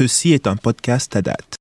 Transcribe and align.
Ceci 0.00 0.32
est 0.32 0.46
un 0.46 0.56
podcast 0.56 1.14
à 1.14 1.20
date. 1.20 1.56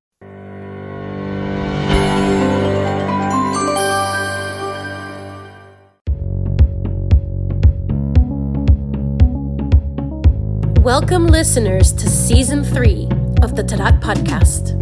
Welcome, 10.81 11.27
listeners, 11.29 11.93
to 11.97 12.07
season 12.07 12.61
3 12.63 13.09
of 13.43 13.55
the 13.55 13.65
Tadat 13.65 13.99
podcast. 13.99 14.77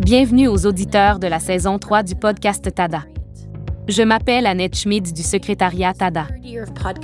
Bienvenue 0.00 0.48
aux 0.48 0.64
auditeurs 0.64 1.18
de 1.18 1.26
la 1.26 1.38
saison 1.38 1.78
3 1.78 2.02
du 2.02 2.14
podcast 2.14 2.74
TADA. 2.74 3.02
Je 3.88 4.02
m'appelle 4.04 4.46
Annette 4.46 4.74
Schmid 4.74 5.12
du 5.12 5.22
secrétariat 5.22 5.92
TADA. 5.92 6.28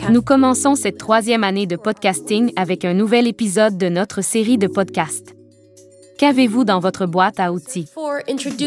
Nous 0.08 0.22
commençons 0.22 0.74
cette 0.74 0.96
troisième 0.96 1.44
année 1.44 1.66
de 1.66 1.76
podcasting 1.76 2.50
avec 2.56 2.86
un 2.86 2.94
nouvel 2.94 3.26
épisode 3.26 3.76
de 3.76 3.90
notre 3.90 4.22
série 4.22 4.56
de 4.56 4.68
podcasts. 4.68 5.36
Qu'avez-vous 6.22 6.62
dans 6.62 6.78
votre 6.78 7.06
boîte 7.06 7.40
à 7.40 7.52
outils? 7.52 7.88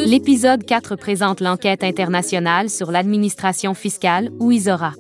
L'épisode 0.06 0.66
4 0.66 0.98
présente 0.98 1.40
l'enquête 1.40 1.86
internationale 1.86 2.70
sur 2.70 2.92
l'administration 2.92 3.74
fiscale, 3.74 4.30
ou 4.42 4.52
ISORA. 4.52 4.92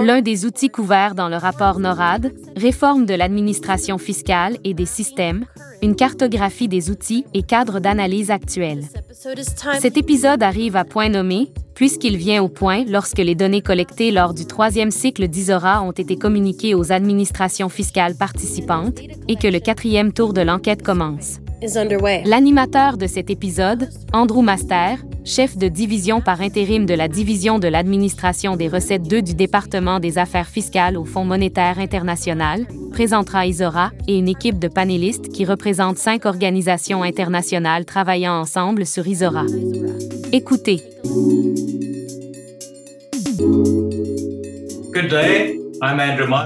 L'un 0.00 0.22
des 0.22 0.46
outils 0.46 0.70
couverts 0.70 1.14
dans 1.14 1.28
le 1.28 1.36
rapport 1.36 1.78
NORAD, 1.78 2.32
Réforme 2.56 3.04
de 3.04 3.12
l'administration 3.12 3.98
fiscale 3.98 4.56
et 4.64 4.72
des 4.72 4.86
systèmes, 4.86 5.44
une 5.82 5.94
cartographie 5.94 6.68
des 6.68 6.90
outils 6.90 7.26
et 7.34 7.42
cadres 7.42 7.80
d'analyse 7.80 8.30
actuels. 8.30 8.84
Cet 9.80 9.98
épisode 9.98 10.42
arrive 10.42 10.74
à 10.74 10.86
point 10.86 11.10
nommé, 11.10 11.52
puisqu'il 11.78 12.16
vient 12.16 12.42
au 12.42 12.48
point 12.48 12.84
lorsque 12.88 13.18
les 13.18 13.36
données 13.36 13.62
collectées 13.62 14.10
lors 14.10 14.34
du 14.34 14.46
troisième 14.46 14.90
cycle 14.90 15.28
d'ISORA 15.28 15.80
ont 15.84 15.92
été 15.92 16.16
communiquées 16.16 16.74
aux 16.74 16.90
administrations 16.90 17.68
fiscales 17.68 18.16
participantes 18.16 18.98
et 19.28 19.36
que 19.36 19.46
le 19.46 19.60
quatrième 19.60 20.12
tour 20.12 20.32
de 20.32 20.40
l'enquête 20.40 20.82
commence. 20.82 21.38
L'animateur 21.60 22.96
de 22.96 23.08
cet 23.08 23.30
épisode, 23.30 23.88
Andrew 24.12 24.42
Master, 24.42 24.98
chef 25.24 25.56
de 25.56 25.66
division 25.66 26.20
par 26.20 26.40
intérim 26.40 26.86
de 26.86 26.94
la 26.94 27.08
division 27.08 27.58
de 27.58 27.66
l'administration 27.66 28.56
des 28.56 28.68
recettes 28.68 29.08
2 29.08 29.22
du 29.22 29.34
département 29.34 29.98
des 29.98 30.18
affaires 30.18 30.46
fiscales 30.46 30.96
au 30.96 31.04
Fonds 31.04 31.24
monétaire 31.24 31.80
international, 31.80 32.66
présentera 32.92 33.46
ISORA 33.46 33.90
et 34.06 34.16
une 34.18 34.28
équipe 34.28 34.60
de 34.60 34.68
panélistes 34.68 35.30
qui 35.30 35.44
représentent 35.44 35.98
cinq 35.98 36.26
organisations 36.26 37.02
internationales 37.02 37.84
travaillant 37.84 38.34
ensemble 38.34 38.86
sur 38.86 39.06
ISORA. 39.06 39.44
Écoutez. 40.32 40.80
Good 44.92 45.08
day. 45.10 45.67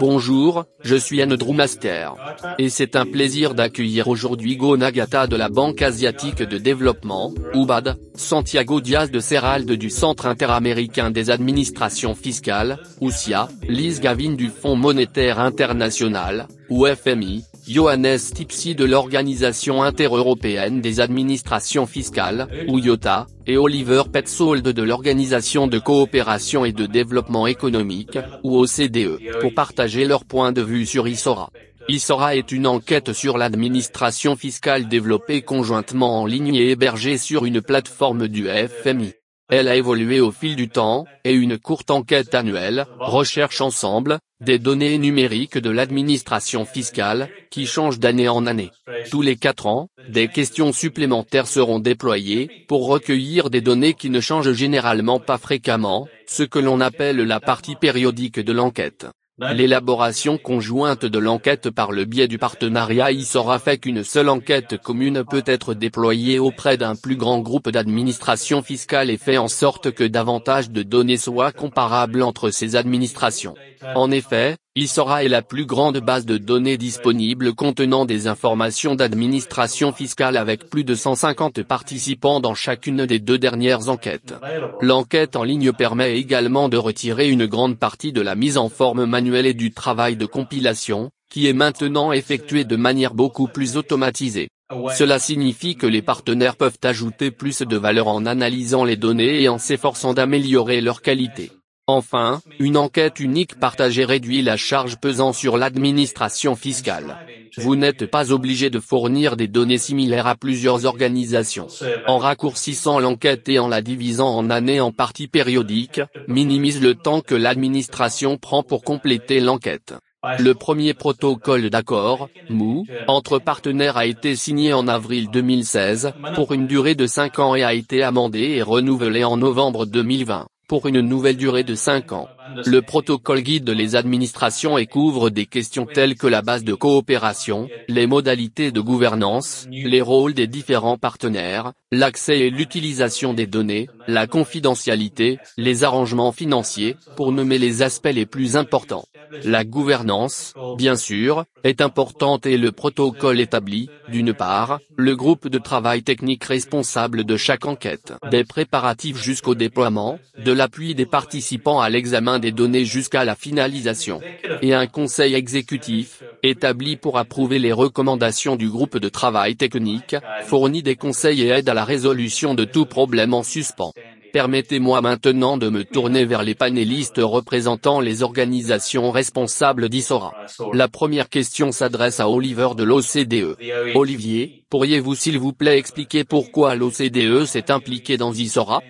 Bonjour, 0.00 0.64
je 0.82 0.96
suis 0.96 1.22
Andrew 1.22 1.52
Master. 1.52 2.14
Et 2.58 2.68
c'est 2.68 2.96
un 2.96 3.06
plaisir 3.06 3.54
d'accueillir 3.54 4.08
aujourd'hui 4.08 4.56
Go 4.56 4.76
Nagata 4.76 5.26
de 5.26 5.36
la 5.36 5.48
Banque 5.48 5.80
asiatique 5.80 6.42
de 6.42 6.58
développement, 6.58 7.32
UBAD, 7.54 7.96
Santiago 8.14 8.80
Diaz 8.80 9.10
de 9.10 9.20
Serralde 9.20 9.72
du 9.72 9.90
Centre 9.90 10.26
interaméricain 10.26 11.10
des 11.10 11.30
administrations 11.30 12.14
fiscales, 12.14 12.78
UCIA, 13.00 13.48
Liz 13.68 14.00
Gavin 14.00 14.32
du 14.34 14.48
Fonds 14.48 14.76
monétaire 14.76 15.40
international, 15.40 16.48
ou 16.68 16.86
FMI, 16.86 17.44
Johannes 17.66 18.18
Tipsy 18.34 18.74
de 18.74 18.84
l'Organisation 18.84 19.82
intereuropéenne 19.82 20.80
des 20.80 21.00
administrations 21.00 21.86
fiscales, 21.86 22.48
ou 22.68 22.78
IOTA, 22.78 23.26
et 23.46 23.56
Oliver 23.56 24.02
Petzold 24.12 24.66
de 24.66 24.82
l'Organisation 24.82 25.66
de 25.68 25.78
coopération 25.78 26.64
et 26.64 26.72
de 26.72 26.86
développement 26.86 27.46
économique, 27.46 28.18
ou 28.42 28.58
OCDE, 28.58 29.40
pour 29.40 29.54
partager 29.54 30.04
leur 30.04 30.24
point 30.24 30.52
de 30.52 30.62
vue 30.62 30.86
sur 30.86 31.06
ISORA. 31.06 31.50
ISORA 31.88 32.36
est 32.36 32.52
une 32.52 32.66
enquête 32.66 33.12
sur 33.12 33.38
l'administration 33.38 34.36
fiscale 34.36 34.88
développée 34.88 35.42
conjointement 35.42 36.20
en 36.20 36.26
ligne 36.26 36.54
et 36.54 36.70
hébergée 36.70 37.18
sur 37.18 37.44
une 37.44 37.60
plateforme 37.60 38.28
du 38.28 38.48
FMI. 38.48 39.14
Elle 39.54 39.68
a 39.68 39.76
évolué 39.76 40.18
au 40.18 40.32
fil 40.32 40.56
du 40.56 40.70
temps, 40.70 41.04
et 41.24 41.34
une 41.34 41.58
courte 41.58 41.90
enquête 41.90 42.34
annuelle, 42.34 42.86
recherche 42.98 43.60
ensemble, 43.60 44.18
des 44.40 44.58
données 44.58 44.96
numériques 44.96 45.58
de 45.58 45.68
l'administration 45.68 46.64
fiscale, 46.64 47.28
qui 47.50 47.66
changent 47.66 47.98
d'année 47.98 48.30
en 48.30 48.46
année. 48.46 48.70
Tous 49.10 49.20
les 49.20 49.36
quatre 49.36 49.66
ans, 49.66 49.88
des 50.08 50.28
questions 50.28 50.72
supplémentaires 50.72 51.46
seront 51.46 51.80
déployées, 51.80 52.64
pour 52.66 52.86
recueillir 52.86 53.50
des 53.50 53.60
données 53.60 53.92
qui 53.92 54.08
ne 54.08 54.20
changent 54.20 54.54
généralement 54.54 55.20
pas 55.20 55.36
fréquemment, 55.36 56.08
ce 56.26 56.44
que 56.44 56.58
l'on 56.58 56.80
appelle 56.80 57.18
la 57.18 57.38
partie 57.38 57.76
périodique 57.76 58.40
de 58.40 58.52
l'enquête. 58.54 59.06
L'élaboration 59.38 60.36
conjointe 60.36 61.06
de 61.06 61.18
l'enquête 61.18 61.70
par 61.70 61.90
le 61.90 62.04
biais 62.04 62.28
du 62.28 62.38
partenariat 62.38 63.12
y 63.12 63.24
sera 63.24 63.58
fait 63.58 63.78
qu'une 63.78 64.04
seule 64.04 64.28
enquête 64.28 64.76
commune 64.76 65.24
peut 65.24 65.42
être 65.46 65.72
déployée 65.72 66.38
auprès 66.38 66.76
d'un 66.76 66.94
plus 66.94 67.16
grand 67.16 67.40
groupe 67.40 67.70
d'administrations 67.70 68.60
fiscales 68.60 69.08
et 69.08 69.16
fait 69.16 69.38
en 69.38 69.48
sorte 69.48 69.90
que 69.90 70.04
davantage 70.04 70.70
de 70.70 70.82
données 70.82 71.16
soient 71.16 71.50
comparables 71.50 72.22
entre 72.22 72.50
ces 72.50 72.76
administrations. 72.76 73.54
En 73.94 74.10
effet, 74.10 74.56
ISORA 74.74 75.22
est 75.22 75.28
la 75.28 75.42
plus 75.42 75.66
grande 75.66 75.98
base 75.98 76.24
de 76.24 76.38
données 76.38 76.78
disponible 76.78 77.52
contenant 77.52 78.06
des 78.06 78.26
informations 78.26 78.94
d'administration 78.94 79.92
fiscale 79.92 80.38
avec 80.38 80.70
plus 80.70 80.82
de 80.82 80.94
150 80.94 81.62
participants 81.62 82.40
dans 82.40 82.54
chacune 82.54 83.04
des 83.04 83.18
deux 83.18 83.36
dernières 83.36 83.90
enquêtes. 83.90 84.32
L'enquête 84.80 85.36
en 85.36 85.44
ligne 85.44 85.72
permet 85.74 86.16
également 86.18 86.70
de 86.70 86.78
retirer 86.78 87.28
une 87.28 87.44
grande 87.44 87.78
partie 87.78 88.12
de 88.12 88.22
la 88.22 88.34
mise 88.34 88.56
en 88.56 88.70
forme 88.70 89.04
manuelle 89.04 89.44
et 89.44 89.52
du 89.52 89.72
travail 89.72 90.16
de 90.16 90.24
compilation, 90.24 91.10
qui 91.30 91.46
est 91.46 91.52
maintenant 91.52 92.10
effectué 92.10 92.64
de 92.64 92.76
manière 92.76 93.12
beaucoup 93.12 93.48
plus 93.48 93.76
automatisée. 93.76 94.48
Cela 94.96 95.18
signifie 95.18 95.76
que 95.76 95.86
les 95.86 96.00
partenaires 96.00 96.56
peuvent 96.56 96.78
ajouter 96.82 97.30
plus 97.30 97.60
de 97.60 97.76
valeur 97.76 98.08
en 98.08 98.24
analysant 98.24 98.84
les 98.84 98.96
données 98.96 99.42
et 99.42 99.50
en 99.50 99.58
s'efforçant 99.58 100.14
d'améliorer 100.14 100.80
leur 100.80 101.02
qualité. 101.02 101.52
Enfin, 101.88 102.40
une 102.60 102.76
enquête 102.76 103.18
unique 103.18 103.58
partagée 103.58 104.04
réduit 104.04 104.40
la 104.40 104.56
charge 104.56 104.98
pesant 104.98 105.32
sur 105.32 105.56
l'administration 105.56 106.54
fiscale. 106.54 107.18
Vous 107.56 107.74
n'êtes 107.74 108.06
pas 108.06 108.30
obligé 108.30 108.70
de 108.70 108.78
fournir 108.78 109.36
des 109.36 109.48
données 109.48 109.78
similaires 109.78 110.28
à 110.28 110.36
plusieurs 110.36 110.86
organisations. 110.86 111.66
En 112.06 112.18
raccourcissant 112.18 113.00
l'enquête 113.00 113.48
et 113.48 113.58
en 113.58 113.66
la 113.66 113.82
divisant 113.82 114.28
en 114.28 114.48
années 114.48 114.80
en 114.80 114.92
parties 114.92 115.26
périodiques, 115.26 116.00
minimise 116.28 116.80
le 116.80 116.94
temps 116.94 117.20
que 117.20 117.34
l'administration 117.34 118.38
prend 118.38 118.62
pour 118.62 118.84
compléter 118.84 119.40
l'enquête. 119.40 119.94
Le 120.38 120.54
premier 120.54 120.94
protocole 120.94 121.68
d'accord, 121.68 122.28
MOU, 122.48 122.86
entre 123.08 123.40
partenaires 123.40 123.96
a 123.96 124.06
été 124.06 124.36
signé 124.36 124.72
en 124.72 124.86
avril 124.86 125.30
2016, 125.32 126.12
pour 126.36 126.52
une 126.52 126.68
durée 126.68 126.94
de 126.94 127.08
5 127.08 127.40
ans 127.40 127.56
et 127.56 127.64
a 127.64 127.74
été 127.74 128.04
amendé 128.04 128.38
et 128.38 128.62
renouvelé 128.62 129.24
en 129.24 129.36
novembre 129.36 129.84
2020 129.84 130.46
pour 130.72 130.86
une 130.86 131.02
nouvelle 131.02 131.36
durée 131.36 131.64
de 131.64 131.74
5 131.74 132.12
ans. 132.12 132.30
Le 132.66 132.80
protocole 132.82 133.40
guide 133.42 133.68
les 133.70 133.96
administrations 133.96 134.78
et 134.78 134.86
couvre 134.86 135.30
des 135.30 135.46
questions 135.46 135.86
telles 135.86 136.16
que 136.16 136.26
la 136.26 136.42
base 136.42 136.64
de 136.64 136.74
coopération, 136.74 137.68
les 137.88 138.06
modalités 138.06 138.72
de 138.72 138.80
gouvernance, 138.80 139.66
les 139.70 140.00
rôles 140.00 140.34
des 140.34 140.46
différents 140.46 140.98
partenaires, 140.98 141.72
l'accès 141.90 142.38
et 142.40 142.50
l'utilisation 142.50 143.34
des 143.34 143.46
données, 143.46 143.88
la 144.08 144.26
confidentialité, 144.26 145.38
les 145.56 145.84
arrangements 145.84 146.32
financiers, 146.32 146.96
pour 147.16 147.32
nommer 147.32 147.58
les 147.58 147.82
aspects 147.82 148.10
les 148.12 148.26
plus 148.26 148.56
importants. 148.56 149.04
La 149.44 149.64
gouvernance, 149.64 150.54
bien 150.76 150.96
sûr, 150.96 151.44
est 151.64 151.80
importante 151.80 152.46
et 152.46 152.56
le 152.58 152.72
protocole 152.72 153.40
établit, 153.40 153.88
d'une 154.08 154.34
part, 154.34 154.80
le 154.96 155.16
groupe 155.16 155.48
de 155.48 155.58
travail 155.58 156.02
technique 156.02 156.44
responsable 156.44 157.24
de 157.24 157.36
chaque 157.36 157.66
enquête, 157.66 158.14
des 158.30 158.44
préparatifs 158.44 159.16
jusqu'au 159.22 159.54
déploiement, 159.54 160.18
de 160.44 160.52
l'appui 160.52 160.94
des 160.94 161.06
participants 161.06 161.80
à 161.80 161.88
l'examen 161.90 162.38
des 162.42 162.52
données 162.52 162.84
jusqu'à 162.84 163.24
la 163.24 163.34
finalisation, 163.34 164.20
et 164.60 164.74
un 164.74 164.86
conseil 164.86 165.34
exécutif, 165.34 166.22
établi 166.42 166.96
pour 166.96 167.16
approuver 167.16 167.58
les 167.58 167.72
recommandations 167.72 168.56
du 168.56 168.68
groupe 168.68 168.98
de 168.98 169.08
travail 169.08 169.56
technique, 169.56 170.16
fournit 170.44 170.82
des 170.82 170.96
conseils 170.96 171.40
et 171.40 171.48
aide 171.48 171.70
à 171.70 171.74
la 171.74 171.86
résolution 171.86 172.54
de 172.54 172.64
tout 172.64 172.84
problème 172.84 173.32
en 173.32 173.42
suspens. 173.42 173.94
Permettez-moi 174.32 175.02
maintenant 175.02 175.58
de 175.58 175.68
me 175.68 175.84
tourner 175.84 176.24
vers 176.24 176.42
les 176.42 176.54
panélistes 176.54 177.20
représentant 177.22 178.00
les 178.00 178.22
organisations 178.22 179.10
responsables 179.10 179.90
d'ISORA. 179.90 180.32
La 180.72 180.88
première 180.88 181.28
question 181.28 181.70
s'adresse 181.70 182.18
à 182.18 182.30
Oliver 182.30 182.70
de 182.74 182.82
l'OCDE. 182.82 183.56
Olivier, 183.94 184.64
pourriez-vous 184.70 185.14
s'il 185.14 185.38
vous 185.38 185.52
plaît 185.52 185.78
expliquer 185.78 186.24
pourquoi 186.24 186.74
l'OCDE 186.74 187.44
s'est 187.44 187.70
impliqué 187.70 188.16
dans 188.16 188.32
ISORA 188.32 188.80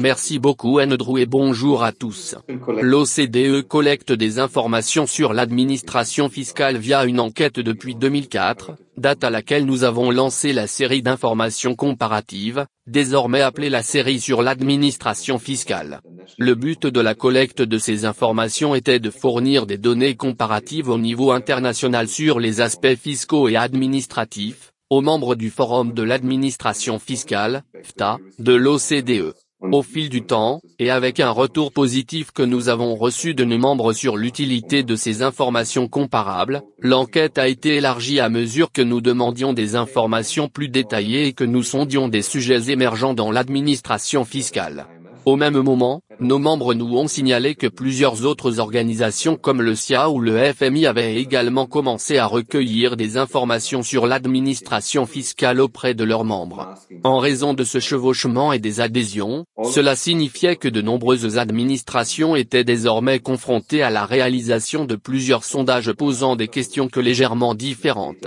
Merci 0.00 0.40
beaucoup 0.40 0.80
Andrew 0.80 1.18
et 1.18 1.26
bonjour 1.26 1.84
à 1.84 1.92
tous. 1.92 2.34
L'OCDE 2.80 3.62
collecte 3.62 4.10
des 4.12 4.40
informations 4.40 5.06
sur 5.06 5.32
l'administration 5.32 6.28
fiscale 6.28 6.76
via 6.76 7.04
une 7.04 7.20
enquête 7.20 7.60
depuis 7.60 7.94
2004, 7.94 8.72
date 8.96 9.22
à 9.22 9.30
laquelle 9.30 9.64
nous 9.64 9.84
avons 9.84 10.10
lancé 10.10 10.52
la 10.52 10.66
série 10.66 11.02
d'informations 11.02 11.76
comparatives, 11.76 12.66
désormais 12.88 13.42
appelée 13.42 13.70
la 13.70 13.84
série 13.84 14.18
sur 14.18 14.42
l'administration 14.42 15.38
fiscale. 15.38 16.00
Le 16.36 16.56
but 16.56 16.88
de 16.88 17.00
la 17.00 17.14
collecte 17.14 17.62
de 17.62 17.78
ces 17.78 18.06
informations 18.06 18.74
était 18.74 18.98
de 18.98 19.10
fournir 19.10 19.66
des 19.66 19.78
données 19.78 20.16
comparatives 20.16 20.88
au 20.88 20.98
niveau 20.98 21.30
international 21.30 22.08
sur 22.08 22.40
les 22.40 22.60
aspects 22.60 22.96
fiscaux 22.96 23.48
et 23.48 23.54
administratifs, 23.54 24.72
aux 24.90 25.02
membres 25.02 25.36
du 25.36 25.50
Forum 25.50 25.92
de 25.92 26.02
l'administration 26.02 26.98
fiscale, 26.98 27.62
FTA, 27.80 28.18
de 28.40 28.52
l'OCDE. 28.52 29.34
Au 29.62 29.82
fil 29.82 30.08
du 30.08 30.22
temps, 30.22 30.60
et 30.78 30.90
avec 30.90 31.20
un 31.20 31.30
retour 31.30 31.70
positif 31.70 32.32
que 32.32 32.42
nous 32.42 32.68
avons 32.68 32.96
reçu 32.96 33.34
de 33.34 33.44
nos 33.44 33.58
membres 33.58 33.92
sur 33.92 34.16
l'utilité 34.16 34.82
de 34.82 34.96
ces 34.96 35.22
informations 35.22 35.86
comparables, 35.86 36.62
l'enquête 36.80 37.38
a 37.38 37.46
été 37.46 37.76
élargie 37.76 38.20
à 38.20 38.30
mesure 38.30 38.72
que 38.72 38.82
nous 38.82 39.00
demandions 39.00 39.52
des 39.52 39.76
informations 39.76 40.48
plus 40.48 40.68
détaillées 40.68 41.26
et 41.26 41.32
que 41.34 41.44
nous 41.44 41.62
sondions 41.62 42.08
des 42.08 42.22
sujets 42.22 42.70
émergents 42.70 43.14
dans 43.14 43.30
l'administration 43.30 44.24
fiscale. 44.24 44.86
Au 45.30 45.36
même 45.36 45.60
moment, 45.60 46.02
nos 46.18 46.40
membres 46.40 46.74
nous 46.74 46.96
ont 46.96 47.06
signalé 47.06 47.54
que 47.54 47.68
plusieurs 47.68 48.26
autres 48.26 48.58
organisations 48.58 49.36
comme 49.36 49.62
le 49.62 49.76
SIA 49.76 50.10
ou 50.10 50.18
le 50.18 50.52
FMI 50.52 50.86
avaient 50.86 51.14
également 51.14 51.66
commencé 51.66 52.18
à 52.18 52.26
recueillir 52.26 52.96
des 52.96 53.16
informations 53.16 53.84
sur 53.84 54.08
l'administration 54.08 55.06
fiscale 55.06 55.60
auprès 55.60 55.94
de 55.94 56.02
leurs 56.02 56.24
membres. 56.24 56.74
En 57.04 57.20
raison 57.20 57.54
de 57.54 57.62
ce 57.62 57.78
chevauchement 57.78 58.52
et 58.52 58.58
des 58.58 58.80
adhésions, 58.80 59.44
cela 59.62 59.94
signifiait 59.94 60.56
que 60.56 60.66
de 60.66 60.82
nombreuses 60.82 61.38
administrations 61.38 62.34
étaient 62.34 62.64
désormais 62.64 63.20
confrontées 63.20 63.84
à 63.84 63.90
la 63.90 64.06
réalisation 64.06 64.84
de 64.84 64.96
plusieurs 64.96 65.44
sondages 65.44 65.92
posant 65.92 66.34
des 66.34 66.48
questions 66.48 66.88
que 66.88 66.98
légèrement 66.98 67.54
différentes. 67.54 68.26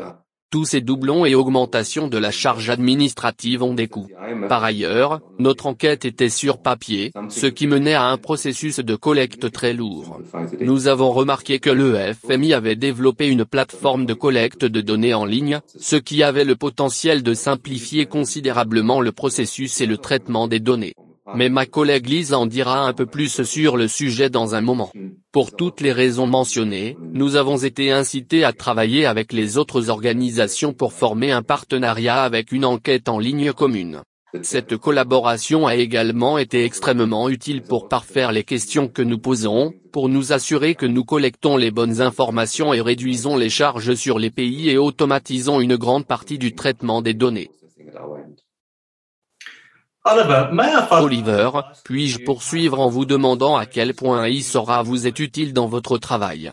Tous 0.53 0.65
ces 0.65 0.81
doublons 0.81 1.25
et 1.25 1.33
augmentations 1.33 2.07
de 2.07 2.19
la 2.19 2.29
charge 2.29 2.69
administrative 2.69 3.63
ont 3.63 3.73
des 3.73 3.87
coûts. 3.87 4.07
Par 4.47 4.63
ailleurs, 4.63 5.19
notre 5.39 5.65
enquête 5.65 6.05
était 6.05 6.29
sur 6.29 6.59
papier, 6.59 7.11
ce 7.29 7.47
qui 7.47 7.65
menait 7.65 7.95
à 7.95 8.03
un 8.03 8.17
processus 8.17 8.77
de 8.79 8.95
collecte 8.95 9.51
très 9.51 9.73
lourd. 9.73 10.19
Nous 10.61 10.87
avons 10.87 11.09
remarqué 11.09 11.57
que 11.57 11.71
le 11.71 11.97
FMI 12.13 12.53
avait 12.53 12.75
développé 12.75 13.29
une 13.29 13.45
plateforme 13.45 14.05
de 14.05 14.13
collecte 14.13 14.63
de 14.63 14.81
données 14.81 15.15
en 15.15 15.25
ligne, 15.25 15.59
ce 15.79 15.95
qui 15.95 16.21
avait 16.21 16.45
le 16.45 16.55
potentiel 16.55 17.23
de 17.23 17.33
simplifier 17.33 18.05
considérablement 18.05 19.01
le 19.01 19.11
processus 19.11 19.81
et 19.81 19.87
le 19.87 19.97
traitement 19.97 20.47
des 20.47 20.59
données. 20.59 20.93
Mais 21.35 21.49
ma 21.49 21.65
collègue 21.65 22.07
Lise 22.07 22.33
en 22.33 22.45
dira 22.45 22.85
un 22.85 22.93
peu 22.93 23.05
plus 23.05 23.43
sur 23.43 23.77
le 23.77 23.87
sujet 23.87 24.29
dans 24.29 24.55
un 24.55 24.61
moment. 24.61 24.91
Pour 25.31 25.55
toutes 25.55 25.79
les 25.79 25.93
raisons 25.93 26.27
mentionnées, 26.27 26.97
nous 27.13 27.35
avons 27.35 27.57
été 27.57 27.91
incités 27.91 28.43
à 28.43 28.51
travailler 28.51 29.05
avec 29.05 29.31
les 29.31 29.57
autres 29.57 29.89
organisations 29.89 30.73
pour 30.73 30.91
former 30.91 31.31
un 31.31 31.41
partenariat 31.41 32.23
avec 32.23 32.51
une 32.51 32.65
enquête 32.65 33.07
en 33.07 33.19
ligne 33.19 33.53
commune. 33.53 34.01
Cette 34.41 34.77
collaboration 34.77 35.67
a 35.67 35.75
également 35.75 36.39
été 36.39 36.65
extrêmement 36.65 37.29
utile 37.29 37.61
pour 37.61 37.87
parfaire 37.87 38.31
les 38.31 38.43
questions 38.43 38.87
que 38.87 39.03
nous 39.03 39.19
posons, 39.19 39.73
pour 39.91 40.09
nous 40.09 40.33
assurer 40.33 40.73
que 40.73 40.87
nous 40.87 41.03
collectons 41.03 41.55
les 41.55 41.69
bonnes 41.69 42.01
informations 42.01 42.73
et 42.73 42.81
réduisons 42.81 43.37
les 43.37 43.49
charges 43.49 43.93
sur 43.93 44.17
les 44.17 44.31
pays 44.31 44.69
et 44.71 44.77
automatisons 44.77 45.61
une 45.61 45.77
grande 45.77 46.07
partie 46.07 46.39
du 46.39 46.55
traitement 46.55 47.03
des 47.03 47.13
données. 47.13 47.51
Oliver, 50.91 51.49
puis-je 51.85 52.19
poursuivre 52.25 52.79
en 52.81 52.89
vous 52.89 53.05
demandant 53.05 53.55
à 53.55 53.65
quel 53.65 53.93
point 53.93 54.27
ISORA 54.27 54.83
vous 54.83 55.07
est 55.07 55.19
utile 55.19 55.53
dans 55.53 55.67
votre 55.67 55.97
travail? 55.97 56.51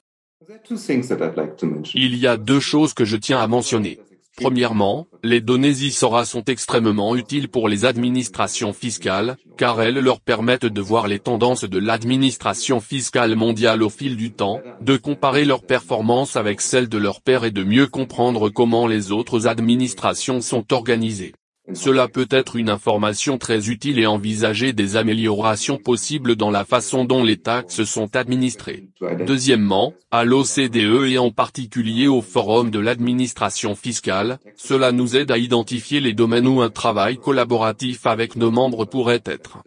Il 1.94 2.16
y 2.16 2.26
a 2.28 2.36
deux 2.36 2.60
choses 2.60 2.94
que 2.94 3.04
je 3.04 3.16
tiens 3.16 3.40
à 3.40 3.48
mentionner. 3.48 3.98
Premièrement, 4.36 5.08
les 5.24 5.40
données 5.40 5.70
ISORA 5.70 6.24
sont 6.24 6.44
extrêmement 6.44 7.16
utiles 7.16 7.48
pour 7.48 7.68
les 7.68 7.84
administrations 7.84 8.72
fiscales, 8.72 9.36
car 9.58 9.82
elles 9.82 9.98
leur 9.98 10.20
permettent 10.20 10.64
de 10.64 10.80
voir 10.80 11.08
les 11.08 11.18
tendances 11.18 11.64
de 11.64 11.78
l'administration 11.78 12.78
fiscale 12.80 13.34
mondiale 13.34 13.82
au 13.82 13.90
fil 13.90 14.16
du 14.16 14.30
temps, 14.30 14.60
de 14.80 14.96
comparer 14.96 15.44
leurs 15.44 15.66
performances 15.66 16.36
avec 16.36 16.60
celles 16.60 16.88
de 16.88 16.98
leurs 16.98 17.20
pairs 17.20 17.44
et 17.44 17.50
de 17.50 17.64
mieux 17.64 17.88
comprendre 17.88 18.48
comment 18.48 18.86
les 18.86 19.10
autres 19.10 19.48
administrations 19.48 20.40
sont 20.40 20.72
organisées. 20.72 21.34
Cela 21.74 22.08
peut 22.08 22.28
être 22.30 22.56
une 22.56 22.70
information 22.70 23.38
très 23.38 23.68
utile 23.68 23.98
et 23.98 24.06
envisager 24.06 24.72
des 24.72 24.96
améliorations 24.96 25.78
possibles 25.78 26.36
dans 26.36 26.50
la 26.50 26.64
façon 26.64 27.04
dont 27.04 27.24
les 27.24 27.36
taxes 27.36 27.84
sont 27.84 28.16
administrées. 28.16 28.88
Deuxièmement, 29.26 29.94
à 30.10 30.24
l'OCDE 30.24 31.06
et 31.06 31.18
en 31.18 31.30
particulier 31.30 32.08
au 32.08 32.22
Forum 32.22 32.70
de 32.70 32.78
l'administration 32.78 33.74
fiscale, 33.74 34.38
cela 34.56 34.92
nous 34.92 35.16
aide 35.16 35.30
à 35.30 35.38
identifier 35.38 36.00
les 36.00 36.12
domaines 36.12 36.46
où 36.46 36.60
un 36.60 36.70
travail 36.70 37.18
collaboratif 37.18 38.06
avec 38.06 38.36
nos 38.36 38.50
membres 38.50 38.84
pourrait 38.84 39.22
être. 39.24 39.58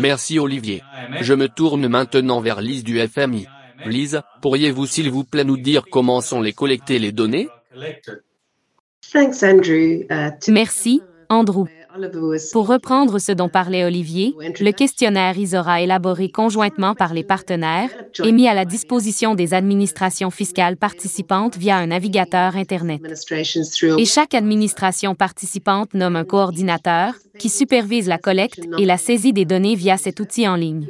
Merci 0.00 0.38
Olivier. 0.38 0.82
Je 1.20 1.34
me 1.34 1.48
tourne 1.48 1.88
maintenant 1.88 2.40
vers 2.40 2.60
Lise 2.60 2.84
du 2.84 2.98
FMI. 3.06 3.46
Lise, 3.84 4.22
pourriez-vous 4.42 4.86
s'il 4.86 5.10
vous 5.10 5.24
plaît 5.24 5.44
nous 5.44 5.56
dire 5.56 5.84
comment 5.90 6.20
sont 6.20 6.40
les 6.40 6.52
collectées 6.52 6.98
les 6.98 7.12
données? 7.12 7.48
Merci, 10.48 11.02
Andrew. 11.28 11.64
Pour 12.52 12.68
reprendre 12.68 13.18
ce 13.18 13.32
dont 13.32 13.48
parlait 13.48 13.84
Olivier, 13.84 14.34
le 14.60 14.70
questionnaire 14.70 15.36
ISORA 15.36 15.80
élaboré 15.80 16.28
conjointement 16.28 16.94
par 16.94 17.12
les 17.12 17.24
partenaires 17.24 17.90
est 18.22 18.30
mis 18.30 18.46
à 18.46 18.54
la 18.54 18.64
disposition 18.64 19.34
des 19.34 19.52
administrations 19.52 20.30
fiscales 20.30 20.76
participantes 20.76 21.56
via 21.56 21.76
un 21.76 21.86
navigateur 21.86 22.56
Internet. 22.56 23.00
Et 23.98 24.04
chaque 24.04 24.34
administration 24.34 25.14
participante 25.14 25.94
nomme 25.94 26.16
un 26.16 26.24
coordinateur 26.24 27.14
qui 27.38 27.48
supervise 27.48 28.06
la 28.06 28.18
collecte 28.18 28.60
et 28.78 28.84
la 28.84 28.98
saisie 28.98 29.32
des 29.32 29.44
données 29.44 29.74
via 29.74 29.96
cet 29.96 30.20
outil 30.20 30.46
en 30.46 30.56
ligne. 30.56 30.88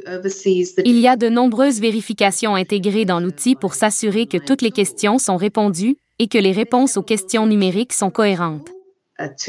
Il 0.85 0.99
y 0.99 1.07
a 1.07 1.15
de 1.15 1.29
nombreuses 1.29 1.79
vérifications 1.79 2.55
intégrées 2.55 3.05
dans 3.05 3.19
l'outil 3.19 3.55
pour 3.55 3.73
s'assurer 3.73 4.27
que 4.27 4.37
toutes 4.37 4.61
les 4.61 4.71
questions 4.71 5.17
sont 5.17 5.37
répondues 5.37 5.95
et 6.19 6.27
que 6.27 6.37
les 6.37 6.51
réponses 6.51 6.97
aux 6.97 7.03
questions 7.03 7.47
numériques 7.47 7.93
sont 7.93 8.11
cohérentes. 8.11 8.69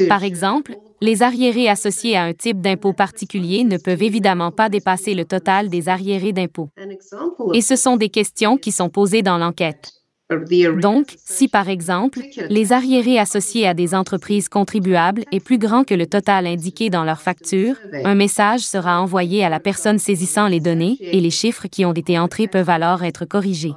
Par 0.07 0.23
exemple, 0.23 0.75
les 1.01 1.23
arriérés 1.23 1.69
associés 1.69 2.15
à 2.15 2.23
un 2.23 2.33
type 2.33 2.61
d'impôt 2.61 2.93
particulier 2.93 3.63
ne 3.63 3.77
peuvent 3.77 4.03
évidemment 4.03 4.51
pas 4.51 4.69
dépasser 4.69 5.13
le 5.13 5.25
total 5.25 5.69
des 5.69 5.89
arriérés 5.89 6.33
d'impôt. 6.33 6.69
Et 7.53 7.61
ce 7.61 7.75
sont 7.75 7.97
des 7.97 8.09
questions 8.09 8.57
qui 8.57 8.71
sont 8.71 8.89
posées 8.89 9.23
dans 9.23 9.37
l'enquête. 9.37 9.91
Donc, 10.79 11.15
si 11.25 11.47
par 11.47 11.69
exemple, 11.69 12.19
les 12.49 12.73
arriérés 12.73 13.19
associés 13.19 13.67
à 13.67 13.73
des 13.73 13.93
entreprises 13.93 14.49
contribuables 14.49 15.23
est 15.31 15.39
plus 15.39 15.57
grand 15.57 15.83
que 15.83 15.93
le 15.93 16.07
total 16.07 16.47
indiqué 16.47 16.89
dans 16.89 17.03
leur 17.03 17.21
facture, 17.21 17.75
un 18.03 18.15
message 18.15 18.61
sera 18.61 19.01
envoyé 19.01 19.43
à 19.43 19.49
la 19.49 19.59
personne 19.59 19.99
saisissant 19.99 20.47
les 20.47 20.59
données 20.59 20.97
et 21.01 21.19
les 21.19 21.29
chiffres 21.29 21.67
qui 21.67 21.85
ont 21.85 21.93
été 21.93 22.17
entrés 22.17 22.47
peuvent 22.47 22.69
alors 22.69 23.03
être 23.03 23.25
corrigés. 23.25 23.73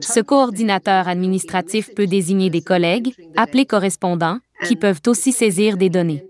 Ce 0.00 0.20
coordinateur 0.20 1.08
administratif 1.08 1.90
peut 1.94 2.06
désigner 2.06 2.50
des 2.50 2.62
collègues, 2.62 3.12
appelés 3.36 3.66
correspondants, 3.66 4.38
qui 4.66 4.76
peuvent 4.76 5.00
aussi 5.06 5.32
saisir 5.32 5.76
des 5.76 5.90
données. 5.90 6.24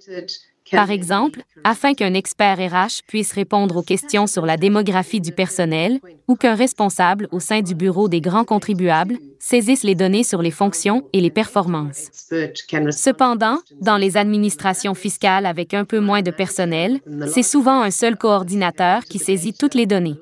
Par 0.74 0.90
exemple, 0.90 1.42
afin 1.64 1.94
qu'un 1.94 2.14
expert 2.14 2.58
RH 2.58 3.02
puisse 3.06 3.32
répondre 3.32 3.76
aux 3.76 3.82
questions 3.82 4.26
sur 4.26 4.46
la 4.46 4.56
démographie 4.56 5.20
du 5.20 5.32
personnel 5.32 6.00
ou 6.28 6.36
qu'un 6.36 6.54
responsable 6.54 7.28
au 7.32 7.40
sein 7.40 7.62
du 7.62 7.74
bureau 7.74 8.08
des 8.08 8.20
grands 8.20 8.44
contribuables 8.44 9.16
saisisse 9.38 9.82
les 9.82 9.94
données 9.94 10.24
sur 10.24 10.42
les 10.42 10.50
fonctions 10.50 11.02
et 11.12 11.20
les 11.20 11.30
performances. 11.30 12.10
Cependant, 12.90 13.58
dans 13.80 13.96
les 13.96 14.16
administrations 14.16 14.94
fiscales 14.94 15.46
avec 15.46 15.74
un 15.74 15.84
peu 15.84 16.00
moins 16.00 16.22
de 16.22 16.30
personnel, 16.30 17.00
c'est 17.32 17.42
souvent 17.42 17.82
un 17.82 17.90
seul 17.90 18.16
coordinateur 18.16 19.04
qui 19.04 19.18
saisit 19.18 19.52
toutes 19.52 19.74
les 19.74 19.86
données. 19.86 20.16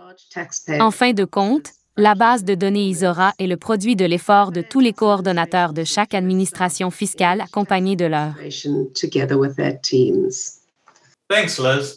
En 0.81 0.91
fin 0.91 1.13
de 1.13 1.25
compte, 1.25 1.71
la 1.97 2.15
base 2.15 2.45
de 2.45 2.55
données 2.55 2.87
ISORA 2.87 3.35
est 3.39 3.47
le 3.47 3.57
produit 3.57 3.97
de 3.97 4.05
l'effort 4.05 4.51
de 4.51 4.63
tous 4.63 4.81
les 4.81 4.93
coordonnateurs 4.93 5.73
de 5.73 5.85
chaque 5.85 6.15
administration 6.15 6.91
fiscale 6.91 7.43
accompagnés 7.43 7.97
de 7.97 8.07
leur. 8.07 8.35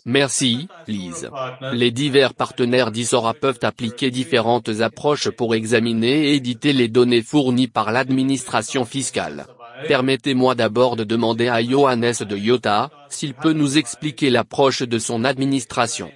Merci, 0.05 0.67
Lise. 0.87 1.29
Les 1.73 1.91
divers 1.91 2.33
partenaires 2.33 2.91
d'ISORA 2.91 3.33
peuvent 3.33 3.59
appliquer 3.63 4.11
différentes 4.11 4.69
approches 4.81 5.29
pour 5.29 5.55
examiner 5.55 6.29
et 6.29 6.35
éditer 6.35 6.73
les 6.73 6.87
données 6.87 7.21
fournies 7.21 7.67
par 7.67 7.91
l'administration 7.91 8.85
fiscale. 8.85 9.45
Permettez-moi 9.87 10.55
d'abord 10.55 10.95
de 10.95 11.03
demander 11.03 11.49
à 11.49 11.61
Johannes 11.61 12.13
de 12.21 12.37
Iota 12.37 12.89
s'il 13.09 13.33
peut 13.33 13.53
nous 13.53 13.77
expliquer 13.77 14.29
l'approche 14.29 14.83
de 14.83 14.99
son 14.99 15.25
administration. 15.25 16.09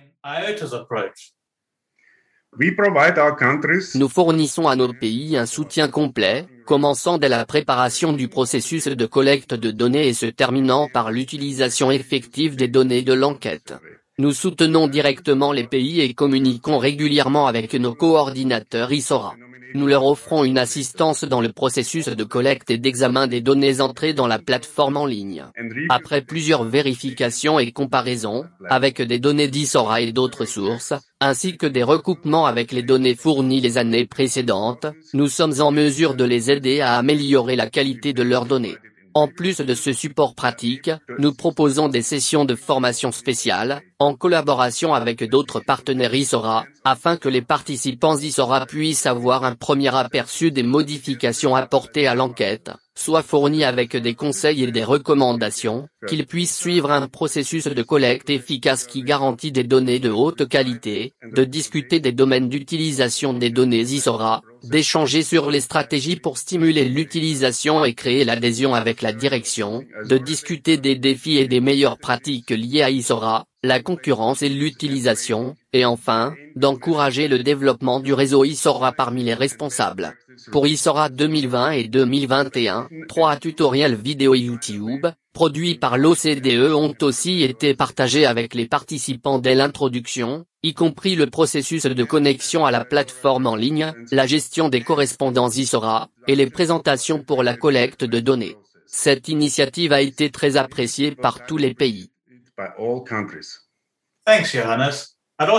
Nous 3.96 4.10
fournissons 4.10 4.68
à 4.68 4.76
nos 4.76 4.92
pays 4.92 5.38
un 5.38 5.46
soutien 5.46 5.88
complet, 5.88 6.46
commençant 6.66 7.18
dès 7.18 7.30
la 7.30 7.46
préparation 7.46 8.12
du 8.12 8.28
processus 8.28 8.88
de 8.88 9.06
collecte 9.06 9.54
de 9.54 9.72
données 9.72 10.08
et 10.08 10.14
se 10.14 10.26
terminant 10.26 10.90
par 10.92 11.12
l'utilisation 11.12 11.90
effective 11.92 12.56
des 12.56 12.68
données 12.68 13.04
de 13.04 13.14
l'enquête. 13.14 13.76
Nous 14.18 14.34
soutenons 14.34 14.88
directement 14.88 15.54
les 15.54 15.68
pays 15.68 16.02
et 16.02 16.14
communiquons 16.14 16.80
régulièrement 16.80 17.48
avec 17.48 17.74
nos 17.76 17.96
coordinateurs 17.96 18.92
ISORA. 18.92 19.36
Nous 19.74 19.88
leur 19.88 20.06
offrons 20.06 20.44
une 20.44 20.58
assistance 20.58 21.24
dans 21.24 21.42
le 21.42 21.52
processus 21.52 22.08
de 22.08 22.24
collecte 22.24 22.72
et 22.72 22.78
d'examen 22.78 23.28
des 23.28 23.42
données 23.42 23.82
entrées 23.82 24.14
dans 24.14 24.28
la 24.28 24.40
plateforme 24.40 24.98
en 24.98 25.06
ligne. 25.06 25.46
Après 25.90 26.22
plusieurs 26.22 26.64
vérifications 26.64 27.60
et 27.60 27.72
comparaisons, 27.72 28.46
avec 28.70 29.02
des 29.02 29.20
données 29.20 29.48
d'Isora 29.48 30.02
et 30.02 30.12
d'autres 30.12 30.46
sources, 30.46 30.94
ainsi 31.20 31.58
que 31.58 31.68
des 31.68 31.84
recoupements 31.84 32.46
avec 32.46 32.72
les 32.72 32.84
données 32.84 33.16
fournies 33.16 33.62
les 33.62 33.78
années 33.78 34.06
précédentes, 34.06 34.88
nous 35.14 35.28
sommes 35.28 35.60
en 35.62 35.72
mesure 35.72 36.16
de 36.16 36.24
les 36.24 36.52
aider 36.52 36.82
à 36.82 36.96
améliorer 36.96 37.56
la 37.56 37.70
qualité 37.70 38.14
de 38.14 38.24
leurs 38.24 38.46
données. 38.46 38.78
En 39.14 39.28
plus 39.28 39.58
de 39.58 39.74
ce 39.74 39.92
support 39.92 40.36
pratique, 40.36 40.92
nous 41.18 41.34
proposons 41.34 41.90
des 41.90 42.02
sessions 42.02 42.46
de 42.46 42.56
formation 42.56 43.12
spéciales, 43.12 43.82
en 43.98 44.14
collaboration 44.14 44.94
avec 44.94 45.24
d'autres 45.30 45.60
partenaires 45.60 46.14
ISORA, 46.14 46.66
afin 46.84 47.18
que 47.18 47.28
les 47.28 47.42
participants 47.42 48.18
ISORA 48.18 48.66
puissent 48.66 49.06
avoir 49.08 49.44
un 49.44 49.56
premier 49.56 49.94
aperçu 49.96 50.52
des 50.52 50.64
modifications 50.64 51.56
apportées 51.56 52.08
à 52.08 52.16
l'enquête, 52.16 52.72
soient 52.96 53.24
fournis 53.24 53.64
avec 53.64 53.96
des 53.96 54.14
conseils 54.14 54.64
et 54.64 54.72
des 54.72 54.84
recommandations, 54.84 55.88
qu'ils 56.08 56.26
puissent 56.26 56.58
suivre 56.58 56.92
un 56.92 57.08
processus 57.08 57.66
de 57.66 57.82
collecte 57.82 58.30
efficace 58.30 58.86
qui 58.86 59.04
garantit 59.04 59.52
des 59.52 59.64
données 59.64 60.00
de 60.00 60.10
haute 60.10 60.48
qualité, 60.48 61.14
de 61.24 61.44
discuter 61.44 62.00
des 62.00 62.12
domaines 62.12 62.50
d'utilisation 62.50 63.34
des 63.34 63.50
données 63.50 63.82
ISORA, 63.82 64.42
d'échanger 64.64 65.24
sur 65.24 65.50
les 65.50 65.62
stratégies 65.62 66.16
pour 66.16 66.38
stimuler 66.38 66.86
l'utilisation 66.86 67.86
et 67.86 67.94
créer 67.94 68.26
l'adhésion 68.26 68.76
avec 68.76 69.02
la 69.02 69.14
direction, 69.14 69.84
de 70.06 70.18
discuter 70.18 70.78
des 70.78 70.96
défis 70.96 71.38
et 71.38 71.48
des 71.48 71.62
meilleures 71.62 71.98
pratiques 71.98 72.52
liées 72.52 72.82
à 72.82 72.90
ISORA, 72.90 73.46
la 73.64 73.82
concurrence 73.82 74.42
et 74.42 74.50
l'utilisation, 74.50 75.56
et 75.74 75.86
enfin, 75.86 76.34
d'encourager 76.56 77.28
le 77.28 77.40
développement 77.40 78.00
du 78.00 78.14
réseau 78.14 78.46
ISORA 78.46 78.92
parmi 78.94 79.24
les 79.24 79.34
responsables. 79.34 80.16
Pour 80.52 80.68
ISORA 80.68 81.10
2020 81.10 81.72
et 81.72 81.88
2021, 81.88 82.88
trois 83.08 83.36
tutoriels 83.36 83.96
vidéo 83.96 84.36
YouTube, 84.36 85.08
produits 85.40 85.76
par 85.76 85.98
l'OCDE 85.98 86.74
ont 86.74 86.94
aussi 87.00 87.44
été 87.44 87.74
partagés 87.74 88.26
avec 88.26 88.54
les 88.54 88.68
participants 88.68 89.40
dès 89.40 89.56
l'introduction, 89.56 90.44
y 90.64 90.74
compris 90.74 91.16
le 91.16 91.28
processus 91.28 91.84
de 91.86 92.04
connexion 92.04 92.66
à 92.66 92.72
la 92.72 92.84
plateforme 92.84 93.48
en 93.48 93.56
ligne, 93.56 93.94
la 94.12 94.28
gestion 94.28 94.68
des 94.68 94.82
correspondances 94.82 95.56
ISORA, 95.56 96.10
et 96.28 96.36
les 96.36 96.50
présentations 96.50 97.24
pour 97.24 97.42
la 97.42 97.56
collecte 97.56 98.04
de 98.04 98.20
données. 98.20 98.58
Cette 98.86 99.30
initiative 99.30 99.94
a 99.94 100.02
été 100.02 100.30
très 100.30 100.58
appréciée 100.58 101.16
par 101.16 101.46
tous 101.46 101.56
les 101.56 101.74
pays. 101.74 102.12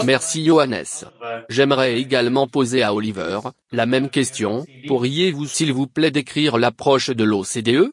Merci 0.05 0.45
Johannes. 0.45 0.85
J'aimerais 1.49 1.99
également 1.99 2.47
poser 2.47 2.83
à 2.83 2.93
Oliver, 2.93 3.41
la 3.73 3.87
même 3.87 4.11
question, 4.11 4.67
pourriez-vous 4.89 5.47
s'il 5.47 5.73
vous 5.73 5.87
plaît 5.87 6.11
décrire 6.11 6.59
l'approche 6.59 7.09
de 7.09 7.25
l'OCDE 7.25 7.91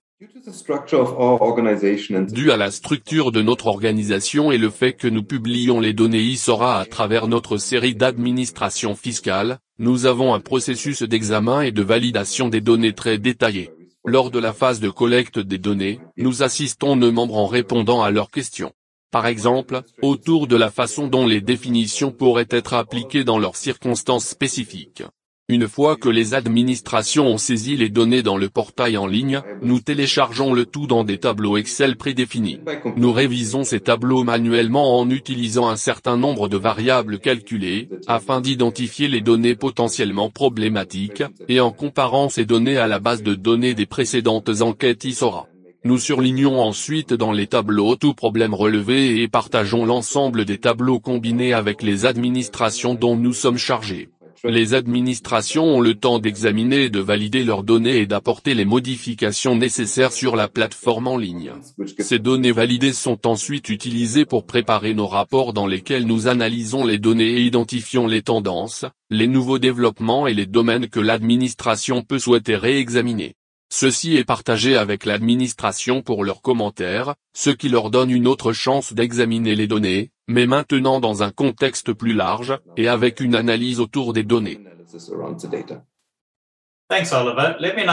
Dû 2.32 2.52
à 2.52 2.58
la 2.58 2.72
structure 2.72 3.32
de 3.32 3.44
notre 3.44 3.68
organisation 3.68 4.52
et 4.52 4.58
le 4.58 4.72
fait 4.72 4.94
que 4.94 5.08
nous 5.08 5.22
publions 5.22 5.80
les 5.80 5.94
données 5.94 6.24
ISORA 6.24 6.80
à 6.80 6.86
travers 6.86 7.28
notre 7.28 7.58
série 7.58 7.94
d'administration 7.94 8.96
fiscale, 8.96 9.60
nous 9.78 10.08
avons 10.08 10.34
un 10.34 10.40
processus 10.40 11.04
d'examen 11.04 11.62
et 11.62 11.72
de 11.72 11.84
validation 11.84 12.50
des 12.50 12.62
données 12.62 12.94
très 12.94 13.20
détaillé. 13.20 13.70
Lors 14.06 14.32
de 14.32 14.40
la 14.40 14.54
phase 14.54 14.80
de 14.80 14.90
collecte 14.90 15.38
des 15.38 15.60
données, 15.60 16.00
nous 16.18 16.42
assistons 16.42 16.96
nos 16.96 17.12
membres 17.12 17.38
en 17.38 17.46
répondant 17.46 18.02
à 18.02 18.10
leurs 18.10 18.32
questions. 18.32 18.74
Par 19.12 19.28
exemple, 19.28 19.84
autour 20.02 20.48
de 20.48 20.56
la 20.56 20.72
façon 20.72 21.08
dont 21.08 21.28
les 21.28 21.42
définitions 21.42 22.12
pourraient 22.12 22.50
être 22.50 22.74
appliquées 22.74 23.24
dans 23.24 23.38
leurs 23.38 23.56
circonstances 23.56 24.26
spécifiques. 24.26 25.04
Une 25.50 25.70
fois 25.70 25.96
que 25.96 26.10
les 26.10 26.34
administrations 26.34 27.26
ont 27.26 27.38
saisi 27.38 27.78
les 27.78 27.88
données 27.88 28.22
dans 28.22 28.36
le 28.36 28.50
portail 28.50 28.98
en 28.98 29.08
ligne, 29.08 29.42
nous 29.62 29.80
téléchargeons 29.80 30.54
le 30.54 30.66
tout 30.66 30.88
dans 30.88 31.06
des 31.06 31.20
tableaux 31.20 31.56
Excel 31.56 31.96
prédéfinis. 31.96 32.60
Nous 32.98 33.14
révisons 33.14 33.64
ces 33.64 33.80
tableaux 33.80 34.26
manuellement 34.26 35.00
en 35.00 35.10
utilisant 35.10 35.70
un 35.70 35.78
certain 35.78 36.18
nombre 36.18 36.50
de 36.50 36.58
variables 36.58 37.20
calculées, 37.20 37.88
afin 38.08 38.42
d'identifier 38.42 39.08
les 39.08 39.22
données 39.22 39.56
potentiellement 39.56 40.30
problématiques, 40.30 41.24
et 41.48 41.62
en 41.62 41.72
comparant 41.72 42.28
ces 42.28 42.44
données 42.44 42.76
à 42.76 42.88
la 42.88 43.00
base 43.00 43.24
de 43.24 43.34
données 43.34 43.74
des 43.74 43.86
précédentes 43.86 44.50
enquêtes 44.60 45.06
ISORA. 45.06 45.48
Nous 45.86 45.98
surlignons 45.98 46.60
ensuite 46.60 47.14
dans 47.14 47.32
les 47.32 47.48
tableaux 47.48 47.96
tout 47.96 48.14
problème 48.14 48.54
relevé 48.54 49.22
et 49.22 49.30
partageons 49.30 49.86
l'ensemble 49.86 50.44
des 50.44 50.58
tableaux 50.58 51.00
combinés 51.00 51.54
avec 51.54 51.84
les 51.84 52.06
administrations 52.06 52.96
dont 52.96 53.16
nous 53.16 53.32
sommes 53.32 53.58
chargés. 53.58 54.10
Les 54.44 54.74
administrations 54.74 55.66
ont 55.66 55.82
le 55.82 55.96
temps 55.96 56.20
d'examiner 56.20 56.84
et 56.84 56.90
de 56.90 57.00
valider 57.00 57.44
leurs 57.44 57.64
données 57.64 57.98
et 57.98 58.06
d'apporter 58.06 58.54
les 58.54 58.66
modifications 58.66 59.56
nécessaires 59.56 60.12
sur 60.12 60.36
la 60.36 60.48
plateforme 60.48 61.08
en 61.08 61.18
ligne. 61.18 61.54
Ces 62.00 62.20
données 62.20 62.52
validées 62.52 62.94
sont 62.94 63.28
ensuite 63.28 63.70
utilisées 63.70 64.26
pour 64.26 64.46
préparer 64.46 64.94
nos 64.94 65.08
rapports 65.08 65.54
dans 65.54 65.66
lesquels 65.66 66.06
nous 66.06 66.28
analysons 66.28 66.86
les 66.86 67.00
données 67.00 67.38
et 67.38 67.46
identifions 67.46 68.06
les 68.06 68.22
tendances, 68.22 68.86
les 69.10 69.28
nouveaux 69.28 69.60
développements 69.60 70.28
et 70.28 70.34
les 70.34 70.46
domaines 70.46 70.88
que 70.88 71.00
l'administration 71.00 72.04
peut 72.04 72.20
souhaiter 72.20 72.56
réexaminer. 72.56 73.36
Ceci 73.70 74.16
est 74.16 74.24
partagé 74.24 74.78
avec 74.78 75.06
l'administration 75.06 76.02
pour 76.02 76.24
leurs 76.24 76.42
commentaires, 76.42 77.16
ce 77.36 77.50
qui 77.50 77.68
leur 77.70 77.90
donne 77.90 78.12
une 78.12 78.28
autre 78.28 78.54
chance 78.54 78.94
d'examiner 78.94 79.56
les 79.56 79.68
données, 79.68 80.12
mais 80.28 80.46
maintenant 80.46 81.00
dans 81.00 81.24
un 81.24 81.32
contexte 81.32 81.94
plus 81.94 82.14
large, 82.14 82.58
et 82.76 82.88
avec 82.88 83.20
une 83.20 83.36
analyse 83.36 83.80
autour 83.80 84.14
des 84.14 84.24
données. 84.24 84.60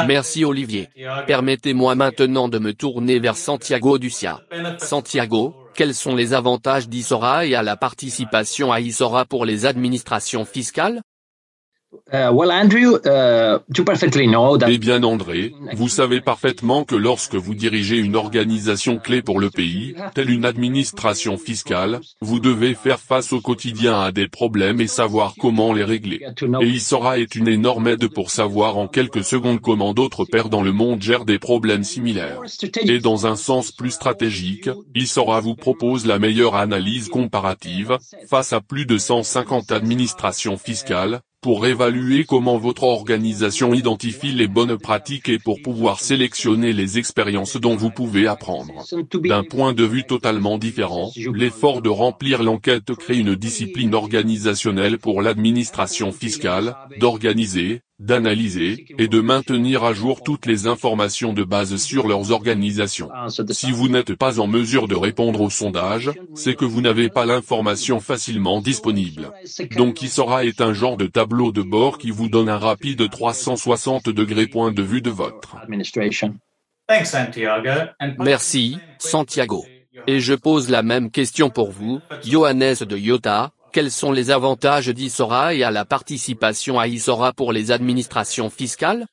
Merci 0.06 0.44
Olivier. 0.44 0.88
Permettez-moi 1.26 1.94
maintenant 1.96 2.48
de 2.48 2.58
me 2.58 2.72
tourner 2.72 3.18
vers 3.18 3.36
Santiago 3.36 3.98
Ducia. 3.98 4.40
Santiago, 4.78 5.54
quels 5.74 5.94
sont 5.94 6.14
les 6.14 6.32
avantages 6.32 6.88
d'Isora 6.88 7.46
et 7.46 7.56
à 7.56 7.62
la 7.62 7.76
participation 7.76 8.72
à 8.72 8.80
Isora 8.80 9.24
pour 9.24 9.44
les 9.44 9.66
administrations 9.66 10.44
fiscales? 10.44 11.02
Eh 14.68 14.78
bien 14.78 15.02
André, 15.02 15.52
vous 15.74 15.88
savez 15.88 16.20
parfaitement 16.20 16.84
que 16.84 16.94
lorsque 16.94 17.34
vous 17.34 17.54
dirigez 17.54 17.98
une 17.98 18.16
organisation 18.16 18.98
clé 18.98 19.22
pour 19.22 19.40
le 19.40 19.50
pays, 19.50 19.94
telle 20.14 20.30
une 20.30 20.44
administration 20.44 21.36
fiscale, 21.36 22.00
vous 22.20 22.40
devez 22.40 22.74
faire 22.74 23.00
face 23.00 23.32
au 23.32 23.40
quotidien 23.40 24.00
à 24.00 24.12
des 24.12 24.28
problèmes 24.28 24.80
et 24.80 24.86
savoir 24.86 25.34
comment 25.38 25.72
les 25.72 25.84
régler. 25.84 26.20
Et 26.60 26.66
ISORA 26.66 27.18
est 27.18 27.34
une 27.34 27.48
énorme 27.48 27.88
aide 27.88 28.08
pour 28.08 28.30
savoir 28.30 28.76
en 28.76 28.88
quelques 28.88 29.24
secondes 29.24 29.60
comment 29.60 29.94
d'autres 29.94 30.24
pairs 30.24 30.48
dans 30.48 30.62
le 30.62 30.72
monde 30.72 31.02
gèrent 31.02 31.24
des 31.24 31.38
problèmes 31.38 31.84
similaires. 31.84 32.40
Et 32.82 32.98
dans 32.98 33.26
un 33.26 33.36
sens 33.36 33.72
plus 33.72 33.90
stratégique, 33.90 34.70
ISORA 34.94 35.40
vous 35.40 35.56
propose 35.56 36.06
la 36.06 36.18
meilleure 36.18 36.54
analyse 36.54 37.08
comparative, 37.08 37.98
face 38.28 38.52
à 38.52 38.60
plus 38.60 38.86
de 38.86 38.98
150 38.98 39.72
administrations 39.72 40.56
fiscales, 40.56 41.20
pour 41.44 41.66
évaluer 41.66 42.24
comment 42.24 42.56
votre 42.56 42.84
organisation 42.84 43.74
identifie 43.74 44.32
les 44.32 44.48
bonnes 44.48 44.78
pratiques 44.78 45.28
et 45.28 45.38
pour 45.38 45.60
pouvoir 45.60 46.00
sélectionner 46.00 46.72
les 46.72 46.96
expériences 46.96 47.58
dont 47.58 47.76
vous 47.76 47.90
pouvez 47.90 48.26
apprendre. 48.26 48.72
D'un 49.12 49.44
point 49.44 49.74
de 49.74 49.84
vue 49.84 50.04
totalement 50.04 50.56
différent, 50.56 51.10
l'effort 51.34 51.82
de 51.82 51.90
remplir 51.90 52.42
l'enquête 52.42 52.94
crée 52.94 53.18
une 53.18 53.34
discipline 53.34 53.94
organisationnelle 53.94 54.96
pour 54.96 55.20
l'administration 55.20 56.12
fiscale, 56.12 56.76
d'organiser, 56.98 57.82
d'analyser, 57.98 58.86
et 58.98 59.08
de 59.08 59.20
maintenir 59.20 59.84
à 59.84 59.92
jour 59.92 60.22
toutes 60.22 60.46
les 60.46 60.66
informations 60.66 61.32
de 61.32 61.44
base 61.44 61.76
sur 61.76 62.08
leurs 62.08 62.32
organisations. 62.32 63.10
Si 63.50 63.70
vous 63.70 63.88
n'êtes 63.88 64.14
pas 64.14 64.40
en 64.40 64.46
mesure 64.46 64.88
de 64.88 64.96
répondre 64.96 65.40
au 65.40 65.50
sondage, 65.50 66.10
c'est 66.34 66.54
que 66.54 66.64
vous 66.64 66.80
n'avez 66.80 67.08
pas 67.08 67.24
l'information 67.24 68.00
facilement 68.00 68.60
disponible. 68.60 69.30
Donc 69.76 70.02
ISORA 70.02 70.44
est 70.44 70.60
un 70.60 70.72
genre 70.72 70.96
de 70.96 71.06
tableau 71.06 71.52
de 71.52 71.62
bord 71.62 71.98
qui 71.98 72.10
vous 72.10 72.28
donne 72.28 72.48
un 72.48 72.58
rapide 72.58 73.08
360 73.08 74.08
degrés 74.08 74.46
point 74.46 74.72
de 74.72 74.82
vue 74.82 75.02
de 75.02 75.10
votre. 75.10 75.56
Merci, 78.18 78.78
Santiago. 78.98 79.64
Et 80.06 80.20
je 80.20 80.34
pose 80.34 80.68
la 80.70 80.82
même 80.82 81.10
question 81.10 81.50
pour 81.50 81.70
vous, 81.70 82.00
Johannes 82.24 82.74
de 82.80 82.96
Iota, 82.96 83.52
quels 83.74 83.90
sont 83.90 84.12
les 84.12 84.30
avantages 84.30 84.88
d'Isora 84.88 85.52
et 85.52 85.64
à 85.64 85.72
la 85.72 85.84
participation 85.84 86.78
à 86.78 86.86
Isora 86.86 87.32
pour 87.32 87.52
les 87.52 87.72
administrations 87.72 88.48
fiscales? 88.48 89.06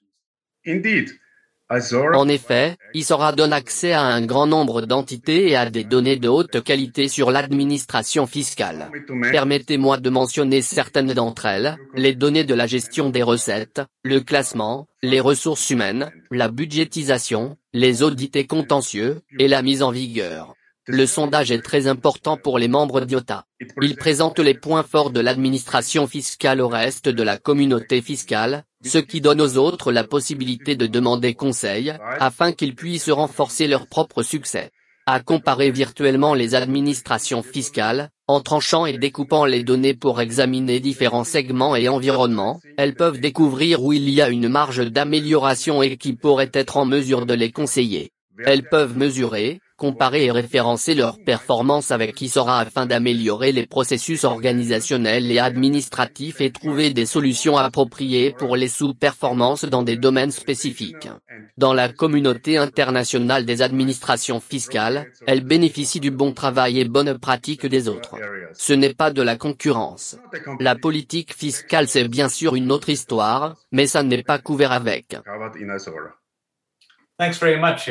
En 2.13 2.27
effet, 2.27 2.77
Isora 2.93 3.31
donne 3.31 3.53
accès 3.53 3.93
à 3.93 4.03
un 4.03 4.23
grand 4.23 4.45
nombre 4.45 4.81
d'entités 4.81 5.49
et 5.49 5.55
à 5.55 5.67
des 5.67 5.83
données 5.83 6.17
de 6.17 6.27
haute 6.27 6.61
qualité 6.63 7.07
sur 7.07 7.31
l'administration 7.31 8.27
fiscale. 8.27 8.91
Permettez-moi 9.31 9.97
de 9.97 10.09
mentionner 10.11 10.61
certaines 10.61 11.13
d'entre 11.13 11.47
elles, 11.47 11.77
les 11.95 12.13
données 12.13 12.43
de 12.43 12.53
la 12.53 12.67
gestion 12.67 13.09
des 13.09 13.23
recettes, 13.23 13.81
le 14.03 14.19
classement, 14.19 14.85
les 15.01 15.21
ressources 15.21 15.71
humaines, 15.71 16.11
la 16.29 16.49
budgétisation, 16.49 17.57
les 17.73 18.03
audits 18.03 18.31
et 18.35 18.45
contentieux, 18.45 19.21
et 19.39 19.47
la 19.47 19.63
mise 19.63 19.81
en 19.81 19.89
vigueur. 19.89 20.53
Le 20.87 21.05
sondage 21.05 21.51
est 21.51 21.61
très 21.61 21.85
important 21.85 22.37
pour 22.37 22.57
les 22.57 22.67
membres 22.67 23.01
d'IOTA. 23.01 23.45
Il 23.83 23.95
présente 23.95 24.39
les 24.39 24.55
points 24.55 24.81
forts 24.81 25.11
de 25.11 25.19
l'administration 25.19 26.07
fiscale 26.07 26.59
au 26.59 26.67
reste 26.67 27.07
de 27.07 27.21
la 27.21 27.37
communauté 27.37 28.01
fiscale, 28.01 28.63
ce 28.83 28.97
qui 28.97 29.21
donne 29.21 29.41
aux 29.41 29.57
autres 29.57 29.91
la 29.91 30.03
possibilité 30.03 30.75
de 30.75 30.87
demander 30.87 31.35
conseil, 31.35 31.93
afin 32.19 32.51
qu'ils 32.51 32.73
puissent 32.73 33.11
renforcer 33.11 33.67
leur 33.67 33.85
propre 33.85 34.23
succès. 34.23 34.71
À 35.05 35.19
comparer 35.19 35.69
virtuellement 35.69 36.33
les 36.33 36.55
administrations 36.55 37.43
fiscales, 37.43 38.09
en 38.27 38.39
tranchant 38.39 38.87
et 38.87 38.97
découpant 38.97 39.45
les 39.45 39.63
données 39.63 39.93
pour 39.93 40.19
examiner 40.19 40.79
différents 40.79 41.23
segments 41.23 41.75
et 41.75 41.89
environnements, 41.89 42.59
elles 42.77 42.95
peuvent 42.95 43.19
découvrir 43.19 43.83
où 43.83 43.93
il 43.93 44.09
y 44.09 44.19
a 44.19 44.29
une 44.29 44.49
marge 44.49 44.83
d'amélioration 44.89 45.83
et 45.83 45.97
qui 45.97 46.13
pourrait 46.13 46.51
être 46.53 46.77
en 46.77 46.85
mesure 46.85 47.27
de 47.27 47.35
les 47.35 47.51
conseiller. 47.51 48.11
Elles 48.45 48.63
peuvent 48.63 48.97
mesurer, 48.97 49.59
comparer 49.81 50.25
et 50.25 50.31
référencer 50.31 50.93
leurs 50.93 51.17
performances 51.23 51.89
avec 51.89 52.21
Isora 52.21 52.59
afin 52.59 52.85
d'améliorer 52.85 53.51
les 53.51 53.65
processus 53.65 54.23
organisationnels 54.25 55.31
et 55.31 55.39
administratifs 55.39 56.39
et 56.39 56.51
trouver 56.51 56.91
des 56.93 57.07
solutions 57.07 57.57
appropriées 57.57 58.35
pour 58.37 58.55
les 58.55 58.67
sous-performances 58.67 59.65
dans 59.65 59.81
des 59.81 59.97
domaines 59.97 60.29
spécifiques. 60.29 61.09
Dans 61.57 61.73
la 61.73 61.89
communauté 61.89 62.57
internationale 62.57 63.43
des 63.43 63.63
administrations 63.63 64.39
fiscales, 64.39 65.07
elles 65.25 65.43
bénéficient 65.43 65.99
du 65.99 66.11
bon 66.11 66.31
travail 66.31 66.79
et 66.79 66.85
bonnes 66.85 67.17
pratiques 67.17 67.65
des 67.65 67.87
autres. 67.87 68.17
Ce 68.53 68.73
n'est 68.73 68.93
pas 68.93 69.09
de 69.09 69.23
la 69.23 69.35
concurrence. 69.35 70.15
La 70.59 70.75
politique 70.75 71.33
fiscale 71.33 71.87
c'est 71.87 72.07
bien 72.07 72.29
sûr 72.29 72.55
une 72.55 72.71
autre 72.71 72.89
histoire, 72.89 73.55
mais 73.71 73.87
ça 73.87 74.03
n'est 74.03 74.21
pas 74.21 74.37
couvert 74.37 74.73
avec. 74.73 75.15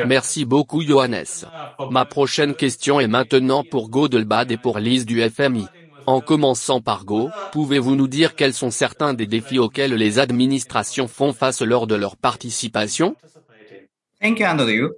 Merci 0.07 0.45
beaucoup 0.45 0.83
Johannes. 0.83 1.47
Ma 1.91 2.05
prochaine 2.05 2.55
question 2.55 3.01
est 3.01 3.07
maintenant 3.09 3.65
pour 3.65 3.89
Godelbad 3.89 4.51
et 4.51 4.57
pour 4.57 4.79
Lise 4.79 5.07
du 5.07 5.23
FMI. 5.23 5.67
En 6.07 6.21
commençant 6.21 6.81
par 6.81 7.05
Go, 7.05 7.31
pouvez-vous 7.53 7.95
nous 7.95 8.09
dire 8.09 8.35
quels 8.35 8.55
sont 8.55 8.71
certains 8.71 9.15
des 9.15 9.27
défis 9.27 9.59
auxquels 9.59 9.95
les 9.95 10.19
administrations 10.19 11.09
font 11.09 11.33
face 11.33 11.63
lors 11.63 11.87
de 11.87 11.95
leur 11.95 12.17
participation? 12.17 13.15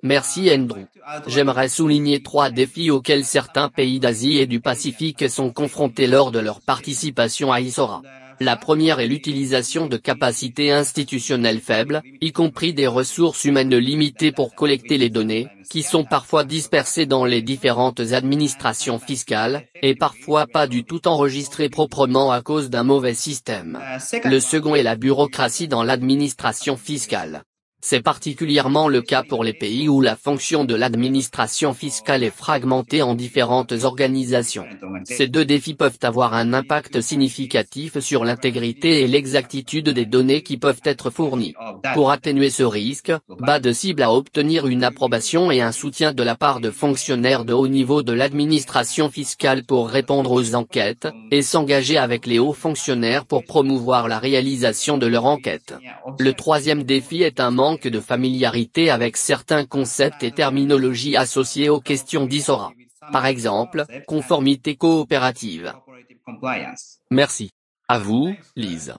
Merci 0.02 0.50
Andrew. 0.50 0.80
J'aimerais 1.26 1.68
souligner 1.68 2.22
trois 2.22 2.50
défis 2.50 2.90
auxquels 2.90 3.24
certains 3.24 3.68
pays 3.68 4.00
d'Asie 4.00 4.38
et 4.38 4.46
du 4.46 4.60
Pacifique 4.60 5.28
sont 5.28 5.50
confrontés 5.50 6.06
lors 6.06 6.32
de 6.32 6.40
leur 6.40 6.60
participation 6.60 7.52
à 7.52 7.60
ISORA. 7.60 8.02
La 8.40 8.56
première 8.56 9.00
est 9.00 9.06
l'utilisation 9.06 9.86
de 9.86 9.96
capacités 9.96 10.72
institutionnelles 10.72 11.60
faibles, 11.60 12.02
y 12.20 12.32
compris 12.32 12.74
des 12.74 12.86
ressources 12.86 13.44
humaines 13.44 13.76
limitées 13.76 14.32
pour 14.32 14.54
collecter 14.54 14.98
les 14.98 15.10
données, 15.10 15.48
qui 15.70 15.82
sont 15.82 16.04
parfois 16.04 16.44
dispersées 16.44 17.06
dans 17.06 17.24
les 17.24 17.42
différentes 17.42 18.00
administrations 18.00 18.98
fiscales, 18.98 19.66
et 19.82 19.94
parfois 19.94 20.46
pas 20.46 20.66
du 20.66 20.84
tout 20.84 21.06
enregistrées 21.08 21.68
proprement 21.68 22.30
à 22.32 22.42
cause 22.42 22.70
d'un 22.70 22.84
mauvais 22.84 23.14
système. 23.14 23.78
Le 24.24 24.40
second 24.40 24.74
est 24.74 24.82
la 24.82 24.96
bureaucratie 24.96 25.68
dans 25.68 25.82
l'administration 25.82 26.76
fiscale. 26.76 27.44
C'est 27.84 28.00
particulièrement 28.00 28.86
le 28.86 29.02
cas 29.02 29.24
pour 29.24 29.42
les 29.42 29.52
pays 29.52 29.88
où 29.88 30.00
la 30.00 30.14
fonction 30.14 30.64
de 30.64 30.76
l'administration 30.76 31.74
fiscale 31.74 32.22
est 32.22 32.30
fragmentée 32.30 33.02
en 33.02 33.14
différentes 33.14 33.72
organisations. 33.82 34.64
Ces 35.02 35.26
deux 35.26 35.44
défis 35.44 35.74
peuvent 35.74 35.98
avoir 36.02 36.34
un 36.34 36.54
impact 36.54 37.00
significatif 37.00 37.98
sur 37.98 38.24
l'intégrité 38.24 39.00
et 39.00 39.08
l'exactitude 39.08 39.88
des 39.88 40.06
données 40.06 40.44
qui 40.44 40.58
peuvent 40.58 40.80
être 40.84 41.10
fournies. 41.10 41.54
Pour 41.92 42.12
atténuer 42.12 42.50
ce 42.50 42.62
risque, 42.62 43.12
BAD 43.40 43.72
cible 43.72 44.04
à 44.04 44.12
obtenir 44.12 44.68
une 44.68 44.84
approbation 44.84 45.50
et 45.50 45.60
un 45.60 45.72
soutien 45.72 46.12
de 46.12 46.22
la 46.22 46.36
part 46.36 46.60
de 46.60 46.70
fonctionnaires 46.70 47.44
de 47.44 47.52
haut 47.52 47.68
niveau 47.68 48.04
de 48.04 48.12
l'administration 48.12 49.10
fiscale 49.10 49.64
pour 49.64 49.88
répondre 49.88 50.30
aux 50.30 50.54
enquêtes, 50.54 51.08
et 51.32 51.42
s'engager 51.42 51.98
avec 51.98 52.26
les 52.26 52.38
hauts 52.38 52.52
fonctionnaires 52.52 53.26
pour 53.26 53.42
promouvoir 53.42 54.06
la 54.06 54.20
réalisation 54.20 54.98
de 54.98 55.08
leur 55.08 55.26
enquête. 55.26 55.74
Le 56.20 56.32
troisième 56.32 56.84
défi 56.84 57.24
est 57.24 57.40
un 57.40 57.50
manque 57.50 57.71
de 57.80 58.00
familiarité 58.00 58.90
avec 58.90 59.16
certains 59.16 59.64
concepts 59.64 60.22
et 60.22 60.32
terminologies 60.32 61.16
associés 61.16 61.68
aux 61.68 61.80
questions 61.80 62.26
d'ISORA. 62.26 62.72
Par 63.12 63.26
exemple, 63.26 63.84
conformité 64.06 64.76
coopérative. 64.76 65.72
Merci. 67.10 67.50
À 67.88 67.98
vous, 67.98 68.34
Lise. 68.56 68.94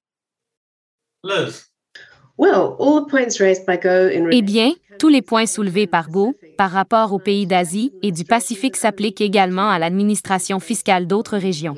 Eh 4.32 4.42
bien, 4.42 4.72
tous 5.00 5.08
les 5.08 5.22
points 5.22 5.46
soulevés 5.46 5.88
par 5.88 6.10
Go, 6.10 6.34
par 6.58 6.72
rapport 6.72 7.14
aux 7.14 7.20
pays 7.20 7.46
d'Asie 7.46 7.94
et 8.02 8.12
du 8.12 8.24
Pacifique 8.24 8.76
s'appliquent 8.76 9.22
également 9.22 9.70
à 9.70 9.78
l'administration 9.78 10.60
fiscale 10.60 11.06
d'autres 11.06 11.38
régions. 11.38 11.76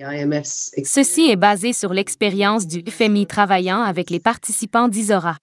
Ceci 0.83 1.29
est 1.29 1.35
basé 1.35 1.73
sur 1.73 1.93
l'expérience 1.93 2.67
du 2.67 2.83
FMI 2.89 3.27
travaillant 3.27 3.81
avec 3.81 4.09
les 4.09 4.21
participants 4.21 4.87
d'ISORA. 4.87 5.35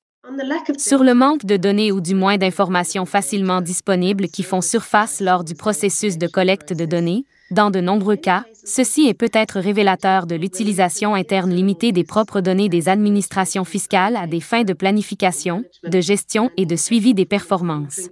Sur 0.78 1.04
le 1.04 1.14
manque 1.14 1.44
de 1.44 1.56
données 1.56 1.92
ou 1.92 2.00
du 2.00 2.14
moins 2.14 2.38
d'informations 2.38 3.06
facilement 3.06 3.60
disponibles 3.60 4.28
qui 4.28 4.42
font 4.42 4.60
surface 4.60 5.20
lors 5.20 5.44
du 5.44 5.54
processus 5.54 6.18
de 6.18 6.26
collecte 6.26 6.72
de 6.72 6.84
données, 6.84 7.24
dans 7.50 7.70
de 7.70 7.80
nombreux 7.80 8.16
cas, 8.16 8.44
ceci 8.64 9.08
est 9.08 9.14
peut-être 9.14 9.60
révélateur 9.60 10.26
de 10.26 10.34
l'utilisation 10.34 11.14
interne 11.14 11.52
limitée 11.52 11.92
des 11.92 12.04
propres 12.04 12.40
données 12.40 12.70
des 12.70 12.88
administrations 12.88 13.64
fiscales 13.64 14.16
à 14.16 14.26
des 14.26 14.40
fins 14.40 14.64
de 14.64 14.72
planification, 14.72 15.62
de 15.84 16.00
gestion 16.00 16.50
et 16.56 16.64
de 16.64 16.76
suivi 16.76 17.12
des 17.12 17.26
performances. 17.26 18.08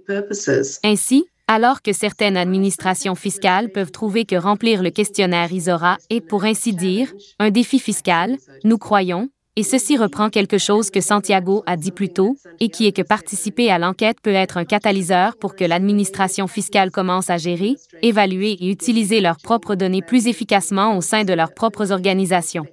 Ainsi, 0.83 1.25
alors 1.47 1.81
que 1.81 1.91
certaines 1.91 2.37
administrations 2.37 3.15
fiscales 3.15 3.71
peuvent 3.71 3.91
trouver 3.91 4.25
que 4.25 4.35
remplir 4.35 4.83
le 4.83 4.89
questionnaire 4.89 5.51
ISORA 5.51 5.97
est, 6.09 6.21
pour 6.21 6.43
ainsi 6.43 6.73
dire, 6.73 7.11
un 7.39 7.49
défi 7.49 7.79
fiscal, 7.79 8.37
nous 8.63 8.77
croyons, 8.77 9.29
et 9.55 9.63
ceci 9.63 9.97
reprend 9.97 10.29
quelque 10.29 10.57
chose 10.57 10.89
que 10.89 11.01
Santiago 11.01 11.63
a 11.65 11.75
dit 11.75 11.91
plus 11.91 12.09
tôt, 12.09 12.37
et 12.59 12.69
qui 12.69 12.87
est 12.87 12.95
que 12.95 13.01
participer 13.01 13.69
à 13.69 13.79
l'enquête 13.79 14.17
peut 14.21 14.33
être 14.33 14.57
un 14.57 14.65
catalyseur 14.65 15.37
pour 15.37 15.55
que 15.55 15.65
l'administration 15.65 16.47
fiscale 16.47 16.91
commence 16.91 17.29
à 17.29 17.37
gérer, 17.37 17.75
évaluer 18.01 18.51
et 18.59 18.69
utiliser 18.69 19.19
leurs 19.19 19.37
propres 19.37 19.75
données 19.75 20.01
plus 20.01 20.27
efficacement 20.27 20.97
au 20.97 21.01
sein 21.01 21.23
de 21.23 21.33
leurs 21.33 21.53
propres 21.53 21.91
organisations. 21.91 22.65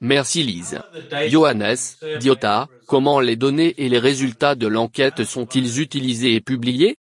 Merci 0.00 0.42
Lise. 0.44 0.78
Johannes, 1.28 1.76
Diota, 2.20 2.68
comment 2.86 3.20
les 3.20 3.36
données 3.36 3.74
et 3.78 3.88
les 3.88 3.98
résultats 3.98 4.54
de 4.54 4.66
l'enquête 4.66 5.24
sont-ils 5.24 5.80
utilisés 5.80 6.34
et 6.34 6.40
publiés? 6.40 6.96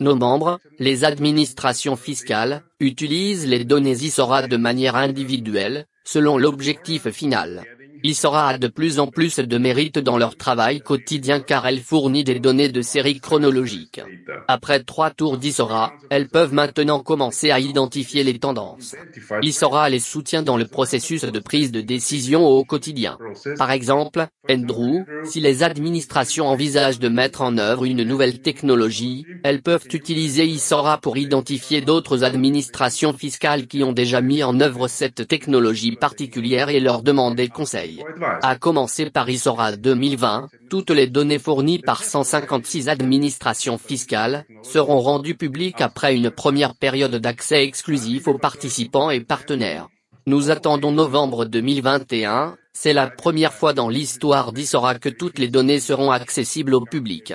Nos 0.00 0.16
membres, 0.16 0.58
les 0.78 1.04
administrations 1.04 1.96
fiscales, 1.96 2.62
utilisent 2.80 3.46
les 3.46 3.64
données 3.64 3.92
ISORA 4.02 4.46
de 4.46 4.56
manière 4.56 4.96
individuelle, 4.96 5.86
selon 6.04 6.36
l'objectif 6.36 7.08
final. 7.10 7.64
ISORA 8.06 8.48
a 8.48 8.58
de 8.58 8.68
plus 8.68 8.98
en 8.98 9.06
plus 9.06 9.38
de 9.38 9.56
mérite 9.56 9.98
dans 9.98 10.18
leur 10.18 10.36
travail 10.36 10.82
quotidien 10.82 11.40
car 11.40 11.66
elle 11.66 11.80
fournit 11.80 12.22
des 12.22 12.38
données 12.38 12.68
de 12.68 12.82
série 12.82 13.18
chronologique. 13.18 14.02
Après 14.46 14.80
trois 14.80 15.08
tours 15.08 15.38
d'ISORA, 15.38 15.94
elles 16.10 16.28
peuvent 16.28 16.52
maintenant 16.52 17.00
commencer 17.00 17.50
à 17.50 17.60
identifier 17.60 18.22
les 18.22 18.38
tendances. 18.38 18.94
ISORA 19.40 19.88
les 19.88 20.00
soutient 20.00 20.42
dans 20.42 20.58
le 20.58 20.66
processus 20.66 21.24
de 21.24 21.38
prise 21.38 21.72
de 21.72 21.80
décision 21.80 22.44
au 22.46 22.62
quotidien. 22.66 23.16
Par 23.56 23.70
exemple, 23.70 24.26
Andrew, 24.50 25.06
si 25.24 25.40
les 25.40 25.62
administrations 25.62 26.48
envisagent 26.48 26.98
de 26.98 27.08
mettre 27.08 27.40
en 27.40 27.56
œuvre 27.56 27.86
une 27.86 28.02
nouvelle 28.02 28.40
technologie, 28.40 29.24
elles 29.44 29.62
peuvent 29.62 29.88
utiliser 29.90 30.44
ISORA 30.44 30.98
pour 30.98 31.16
identifier 31.16 31.80
d'autres 31.80 32.22
administrations 32.22 33.14
fiscales 33.14 33.66
qui 33.66 33.82
ont 33.82 33.92
déjà 33.92 34.20
mis 34.20 34.42
en 34.42 34.60
œuvre 34.60 34.88
cette 34.88 35.26
technologie 35.26 35.96
particulière 35.96 36.68
et 36.68 36.80
leur 36.80 37.02
demander 37.02 37.48
conseil. 37.48 37.93
À 38.42 38.56
commencer 38.56 39.10
par 39.10 39.28
ISORA 39.28 39.76
2020, 39.76 40.48
toutes 40.70 40.90
les 40.90 41.06
données 41.06 41.38
fournies 41.38 41.78
par 41.78 42.02
156 42.02 42.88
administrations 42.88 43.78
fiscales 43.78 44.44
seront 44.62 45.00
rendues 45.00 45.36
publiques 45.36 45.80
après 45.80 46.14
une 46.14 46.30
première 46.30 46.74
période 46.74 47.14
d'accès 47.16 47.64
exclusif 47.64 48.28
aux 48.28 48.38
participants 48.38 49.10
et 49.10 49.20
partenaires. 49.20 49.88
Nous 50.26 50.50
attendons 50.50 50.92
novembre 50.92 51.44
2021, 51.44 52.56
c'est 52.72 52.94
la 52.94 53.08
première 53.08 53.52
fois 53.52 53.72
dans 53.72 53.88
l'histoire 53.88 54.52
d'ISORA 54.52 54.98
que 54.98 55.10
toutes 55.10 55.38
les 55.38 55.48
données 55.48 55.80
seront 55.80 56.10
accessibles 56.10 56.74
au 56.74 56.84
public. 56.84 57.34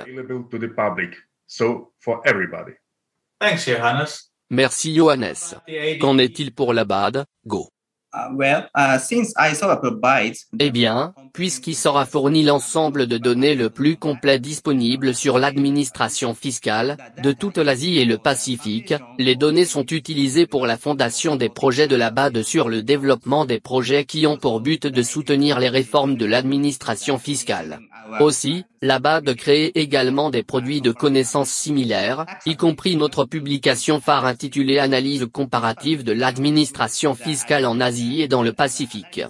Merci 4.50 4.94
Johannes. 4.94 5.54
Qu'en 6.00 6.18
est-il 6.18 6.52
pour 6.52 6.74
la 6.74 6.84
BAD, 6.84 7.24
Go 7.46 7.70
eh 10.58 10.70
bien, 10.70 11.14
puisqu'il 11.32 11.76
sera 11.76 12.06
fourni 12.06 12.42
l'ensemble 12.42 13.06
de 13.06 13.18
données 13.18 13.54
le 13.54 13.70
plus 13.70 13.96
complet 13.96 14.38
disponible 14.38 15.14
sur 15.14 15.38
l'administration 15.38 16.34
fiscale, 16.34 16.96
de 17.22 17.32
toute 17.32 17.58
l'Asie 17.58 17.98
et 17.98 18.04
le 18.04 18.18
Pacifique, 18.18 18.94
les 19.18 19.36
données 19.36 19.64
sont 19.64 19.86
utilisées 19.86 20.46
pour 20.46 20.66
la 20.66 20.76
fondation 20.76 21.36
des 21.36 21.48
projets 21.48 21.88
de 21.88 21.96
la 21.96 22.10
BAD 22.10 22.42
sur 22.42 22.68
le 22.68 22.82
développement 22.82 23.44
des 23.44 23.60
projets 23.60 24.04
qui 24.04 24.26
ont 24.26 24.36
pour 24.36 24.60
but 24.60 24.86
de 24.86 25.02
soutenir 25.02 25.60
les 25.60 25.68
réformes 25.68 26.16
de 26.16 26.26
l'administration 26.26 27.18
fiscale. 27.18 27.80
Aussi, 28.18 28.64
de 28.82 29.32
créer 29.32 29.78
également 29.78 30.30
des 30.30 30.42
produits 30.42 30.80
de 30.80 30.90
connaissances 30.90 31.50
similaires, 31.50 32.24
y 32.46 32.56
compris 32.56 32.96
notre 32.96 33.26
publication 33.26 34.00
phare 34.00 34.24
intitulée 34.24 34.78
Analyse 34.78 35.26
comparative 35.30 36.02
de 36.02 36.12
l'administration 36.12 37.14
fiscale 37.14 37.66
en 37.66 37.78
Asie 37.80 38.22
et 38.22 38.28
dans 38.28 38.42
le 38.42 38.54
Pacifique. 38.54 39.22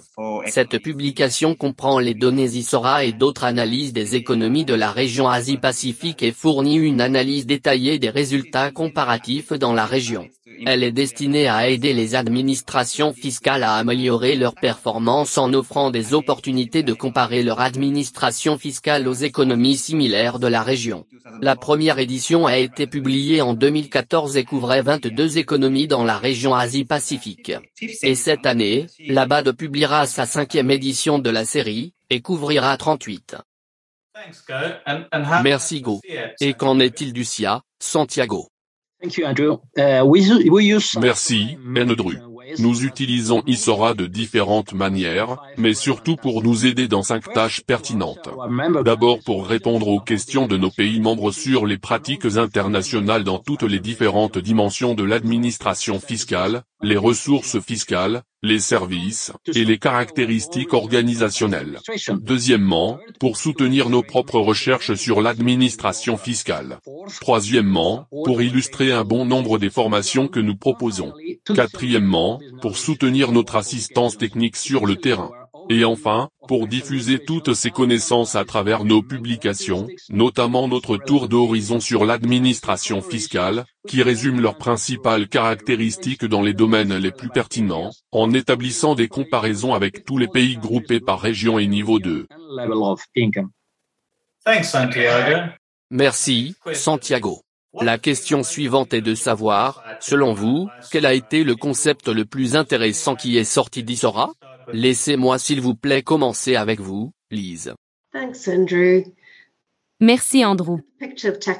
Cette 0.45 0.77
publication 0.81 1.55
comprend 1.55 1.99
les 1.99 2.13
données 2.13 2.45
ISORA 2.45 3.03
et 3.03 3.11
d'autres 3.11 3.43
analyses 3.43 3.91
des 3.91 4.15
économies 4.15 4.65
de 4.65 4.73
la 4.73 4.91
région 4.91 5.27
Asie-Pacifique 5.27 6.23
et 6.23 6.31
fournit 6.31 6.77
une 6.77 7.01
analyse 7.01 7.45
détaillée 7.45 7.99
des 7.99 8.09
résultats 8.09 8.71
comparatifs 8.71 9.51
dans 9.51 9.73
la 9.73 9.85
région. 9.85 10.27
Elle 10.65 10.83
est 10.83 10.91
destinée 10.91 11.47
à 11.47 11.69
aider 11.69 11.93
les 11.93 12.15
administrations 12.15 13.13
fiscales 13.13 13.63
à 13.63 13.75
améliorer 13.75 14.35
leurs 14.35 14.55
performances 14.55 15.37
en 15.37 15.53
offrant 15.53 15.91
des 15.91 16.13
opportunités 16.13 16.83
de 16.83 16.93
comparer 16.93 17.43
leur 17.43 17.61
administration 17.61 18.57
fiscale 18.57 19.07
aux 19.07 19.13
économies 19.13 19.77
similaires 19.77 20.39
de 20.39 20.47
la 20.47 20.63
région. 20.63 21.05
La 21.41 21.55
première 21.55 21.99
édition 21.99 22.45
a 22.45 22.57
été 22.57 22.87
publiée 22.87 23.41
en 23.41 23.53
2014 23.53 24.37
et 24.37 24.43
couvrait 24.43 24.81
22 24.81 25.37
économies 25.37 25.87
dans 25.87 26.03
la 26.03 26.17
région 26.17 26.53
Asie-Pacifique. 26.53 27.53
Et 28.01 28.15
cette 28.15 28.45
année, 28.45 28.87
l'ABAD 29.07 29.51
publiera 29.53 30.05
sa 30.05 30.25
cinquième 30.25 30.71
édition 30.71 31.19
de 31.19 31.29
la 31.29 31.45
série, 31.45 31.93
et 32.11 32.21
couvrira 32.21 32.75
38. 32.75 33.37
Merci 35.43 35.81
Go. 35.81 36.01
Et 36.41 36.53
qu'en 36.53 36.79
est-il 36.79 37.13
du 37.13 37.23
SIA, 37.23 37.61
Santiago? 37.79 38.49
Uh, 39.03 40.99
Merci, 40.99 41.57
Andrew. 41.75 42.13
Nous 42.59 42.83
utilisons 42.83 43.43
Isora 43.47 43.93
de 43.93 44.05
différentes 44.05 44.73
manières, 44.73 45.37
mais 45.57 45.73
surtout 45.73 46.15
pour 46.15 46.43
nous 46.43 46.65
aider 46.65 46.87
dans 46.87 47.03
cinq 47.03 47.31
tâches 47.33 47.61
pertinentes. 47.61 48.29
D'abord 48.83 49.19
pour 49.23 49.47
répondre 49.47 49.87
aux 49.87 49.99
questions 49.99 50.47
de 50.47 50.57
nos 50.57 50.71
pays 50.71 50.99
membres 50.99 51.31
sur 51.31 51.65
les 51.65 51.77
pratiques 51.77 52.25
internationales 52.25 53.23
dans 53.23 53.39
toutes 53.39 53.63
les 53.63 53.79
différentes 53.79 54.37
dimensions 54.37 54.93
de 54.93 55.03
l'administration 55.03 55.99
fiscale, 55.99 56.63
les 56.81 56.97
ressources 56.97 57.59
fiscales, 57.59 58.23
les 58.43 58.59
services, 58.59 59.31
et 59.53 59.65
les 59.65 59.77
caractéristiques 59.77 60.73
organisationnelles. 60.73 61.79
Deuxièmement, 62.21 62.99
pour 63.19 63.37
soutenir 63.37 63.89
nos 63.89 64.01
propres 64.01 64.39
recherches 64.39 64.95
sur 64.95 65.21
l'administration 65.21 66.17
fiscale. 66.17 66.79
Troisièmement, 67.19 68.07
pour 68.25 68.41
illustrer 68.41 68.91
un 68.91 69.03
bon 69.03 69.25
nombre 69.25 69.59
des 69.59 69.69
formations 69.69 70.27
que 70.27 70.39
nous 70.39 70.55
proposons. 70.55 71.13
Quatrièmement, 71.45 72.39
pour 72.61 72.77
soutenir 72.77 73.31
notre 73.31 73.55
assistance 73.55 74.17
technique 74.17 74.55
sur 74.55 74.85
le 74.85 74.95
terrain. 74.95 75.31
Et 75.73 75.85
enfin, 75.85 76.27
pour 76.49 76.67
diffuser 76.67 77.17
toutes 77.17 77.53
ces 77.53 77.71
connaissances 77.71 78.35
à 78.35 78.43
travers 78.43 78.83
nos 78.83 79.01
publications, 79.01 79.87
notamment 80.09 80.67
notre 80.67 80.97
tour 80.97 81.29
d'horizon 81.29 81.79
sur 81.79 82.03
l'administration 82.03 83.01
fiscale, 83.01 83.63
qui 83.87 84.03
résume 84.03 84.41
leurs 84.41 84.57
principales 84.57 85.29
caractéristiques 85.29 86.25
dans 86.25 86.41
les 86.41 86.53
domaines 86.53 86.97
les 86.97 87.11
plus 87.11 87.29
pertinents, 87.29 87.91
en 88.11 88.33
établissant 88.33 88.95
des 88.95 89.07
comparaisons 89.07 89.73
avec 89.73 90.03
tous 90.03 90.17
les 90.17 90.27
pays 90.27 90.57
groupés 90.57 90.99
par 90.99 91.21
région 91.21 91.57
et 91.57 91.67
niveau 91.67 91.99
de. 91.99 92.27
Merci, 95.89 96.53
Santiago. 96.73 97.43
La 97.79 97.97
question 97.97 98.43
suivante 98.43 98.93
est 98.93 98.99
de 98.99 99.15
savoir, 99.15 99.81
selon 100.01 100.33
vous, 100.33 100.67
quel 100.91 101.05
a 101.05 101.13
été 101.13 101.45
le 101.45 101.55
concept 101.55 102.09
le 102.09 102.25
plus 102.25 102.57
intéressant 102.57 103.15
qui 103.15 103.37
est 103.37 103.45
sorti 103.45 103.83
d'Isora? 103.83 104.33
Laissez-moi 104.71 105.37
s'il 105.39 105.61
vous 105.61 105.75
plaît 105.75 106.01
commencer 106.01 106.55
avec 106.55 106.79
vous, 106.79 107.11
Lise. 107.29 107.73
Merci 110.01 110.43
Andrew. 110.43 110.79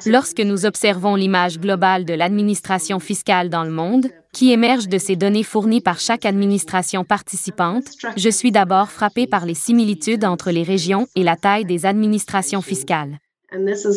Lorsque 0.08 0.40
nous 0.40 0.66
observons 0.66 1.16
l'image 1.16 1.60
globale 1.60 2.06
de 2.06 2.16
l'administration 2.16 3.00
fiscale 3.00 3.50
dans 3.50 3.64
le 3.64 3.70
monde, 3.70 4.08
qui 4.34 4.52
émerge 4.52 4.88
de 4.88 4.98
ces 4.98 5.16
données 5.16 5.44
fournies 5.44 5.82
par 5.82 6.00
chaque 6.00 6.26
administration 6.26 7.04
participante, 7.04 7.86
je 8.18 8.30
suis 8.30 8.52
d'abord 8.52 8.90
frappé 8.90 9.28
par 9.28 9.46
les 9.46 9.54
similitudes 9.54 10.26
entre 10.26 10.50
les 10.50 10.64
régions 10.64 11.08
et 11.16 11.24
la 11.24 11.36
taille 11.36 11.66
des 11.66 11.86
administrations 11.86 12.62
fiscales. 12.62 13.20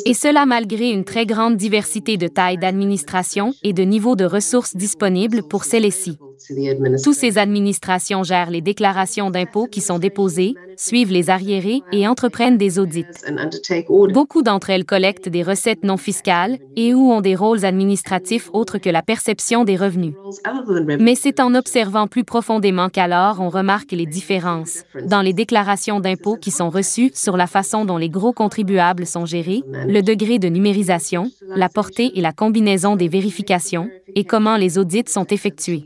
Et 0.05 0.15
cela 0.15 0.47
malgré 0.47 0.91
une 0.91 1.05
très 1.05 1.27
grande 1.27 1.57
diversité 1.57 2.17
de 2.17 2.27
tailles 2.27 2.59
d'administration 2.59 3.55
et 3.63 3.73
de 3.73 3.83
niveaux 3.83 4.17
de 4.17 4.25
ressources 4.25 4.77
disponibles 4.77 5.43
pour 5.49 5.65
celles-ci. 5.65 6.19
Tous 7.03 7.13
ces 7.13 7.39
administrations 7.39 8.23
gèrent 8.23 8.51
les 8.51 8.61
déclarations 8.61 9.31
d'impôts 9.31 9.67
qui 9.67 9.81
sont 9.81 9.99
déposées, 9.99 10.55
suivent 10.77 11.13
les 11.13 11.31
arriérés 11.31 11.83
et 11.93 12.07
entreprennent 12.09 12.59
des 12.59 12.79
audits. 12.79 13.07
Beaucoup 14.13 14.43
d'entre 14.43 14.71
elles 14.71 14.85
collectent 14.85 15.29
des 15.29 15.43
recettes 15.43 15.85
non 15.85 15.97
fiscales 15.97 16.59
et 16.77 16.95
ou 16.95 17.13
ont 17.13 17.21
des 17.21 17.35
rôles 17.35 17.65
administratifs 17.65 18.51
autres 18.53 18.79
que 18.79 18.91
la 18.91 19.03
perception 19.03 19.65
des 19.65 19.77
revenus. 19.77 20.15
Mais 20.99 21.15
c'est 21.15 21.41
en 21.41 21.55
observant 21.55 22.07
plus 22.07 22.25
profondément 22.25 22.89
qu'alors 22.89 23.41
on 23.41 23.49
remarque 23.49 23.93
les 23.93 24.07
différences 24.07 24.85
dans 25.07 25.23
les 25.23 25.33
déclarations 25.33 26.01
d'impôts 26.01 26.37
qui 26.37 26.51
sont 26.51 26.71
reçues 26.71 27.11
sur 27.15 27.37
la 27.37 27.47
façon 27.47 27.85
dont 27.85 27.97
les 27.97 28.11
gros 28.11 28.33
contribuables 28.33 29.07
sont 29.07 29.27
gérés, 29.27 29.63
le 29.87 30.03
degré 30.03 30.39
de 30.39 30.49
numérisation, 30.49 31.31
la 31.55 31.69
portée 31.69 32.13
et 32.19 32.21
la 32.21 32.33
combinaison 32.33 32.97
des 32.97 33.09
vérifications, 33.09 33.89
et 34.15 34.25
comment 34.25 34.57
les 34.57 34.79
audits 34.79 35.05
sont 35.09 35.27
effectués. 35.27 35.85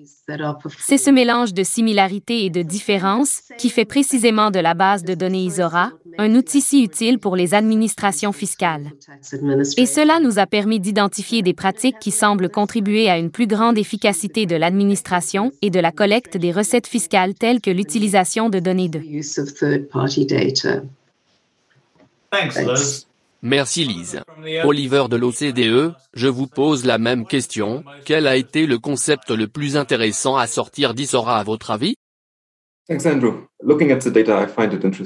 C'est 0.78 0.98
ce 0.98 1.10
mélange 1.10 1.54
de 1.54 1.62
similarités 1.62 2.44
et 2.44 2.50
de 2.50 2.62
différences 2.62 3.42
qui 3.56 3.70
fait 3.70 3.86
précisément 3.86 4.50
de 4.50 4.58
la 4.58 4.74
base 4.74 5.02
de 5.02 5.14
données 5.14 5.44
Isora 5.44 5.90
un 6.18 6.34
outil 6.34 6.60
si 6.60 6.82
utile 6.82 7.18
pour 7.18 7.36
les 7.36 7.54
administrations 7.54 8.32
fiscales. 8.32 8.90
Et 9.76 9.86
cela 9.86 10.20
nous 10.20 10.38
a 10.38 10.46
permis 10.46 10.80
d'identifier 10.80 11.42
des 11.42 11.54
pratiques 11.54 11.98
qui 12.00 12.10
semblent 12.10 12.50
contribuer 12.50 13.08
à 13.08 13.18
une 13.18 13.30
plus 13.30 13.46
grande 13.46 13.78
efficacité 13.78 14.44
de 14.44 14.56
l'administration 14.56 15.52
et 15.62 15.70
de 15.70 15.80
la 15.80 15.92
collecte 15.92 16.36
des 16.36 16.52
recettes 16.52 16.88
fiscales 16.88 17.34
telles 17.34 17.60
que 17.60 17.70
l'utilisation 17.70 18.50
de 18.50 18.58
données 18.58 18.88
de. 18.88 19.00
Merci 23.42 23.84
Lise. 23.84 24.20
Oliver 24.64 25.04
de 25.08 25.16
l'OCDE, 25.16 25.94
je 26.12 26.28
vous 26.28 26.48
pose 26.48 26.84
la 26.84 26.98
même 26.98 27.24
question, 27.24 27.84
quel 28.04 28.26
a 28.26 28.36
été 28.36 28.66
le 28.66 28.78
concept 28.78 29.30
le 29.30 29.46
plus 29.46 29.76
intéressant 29.76 30.36
à 30.36 30.48
sortir 30.48 30.92
d'Isora 30.92 31.38
à 31.38 31.44
votre 31.44 31.70
avis? 31.70 31.94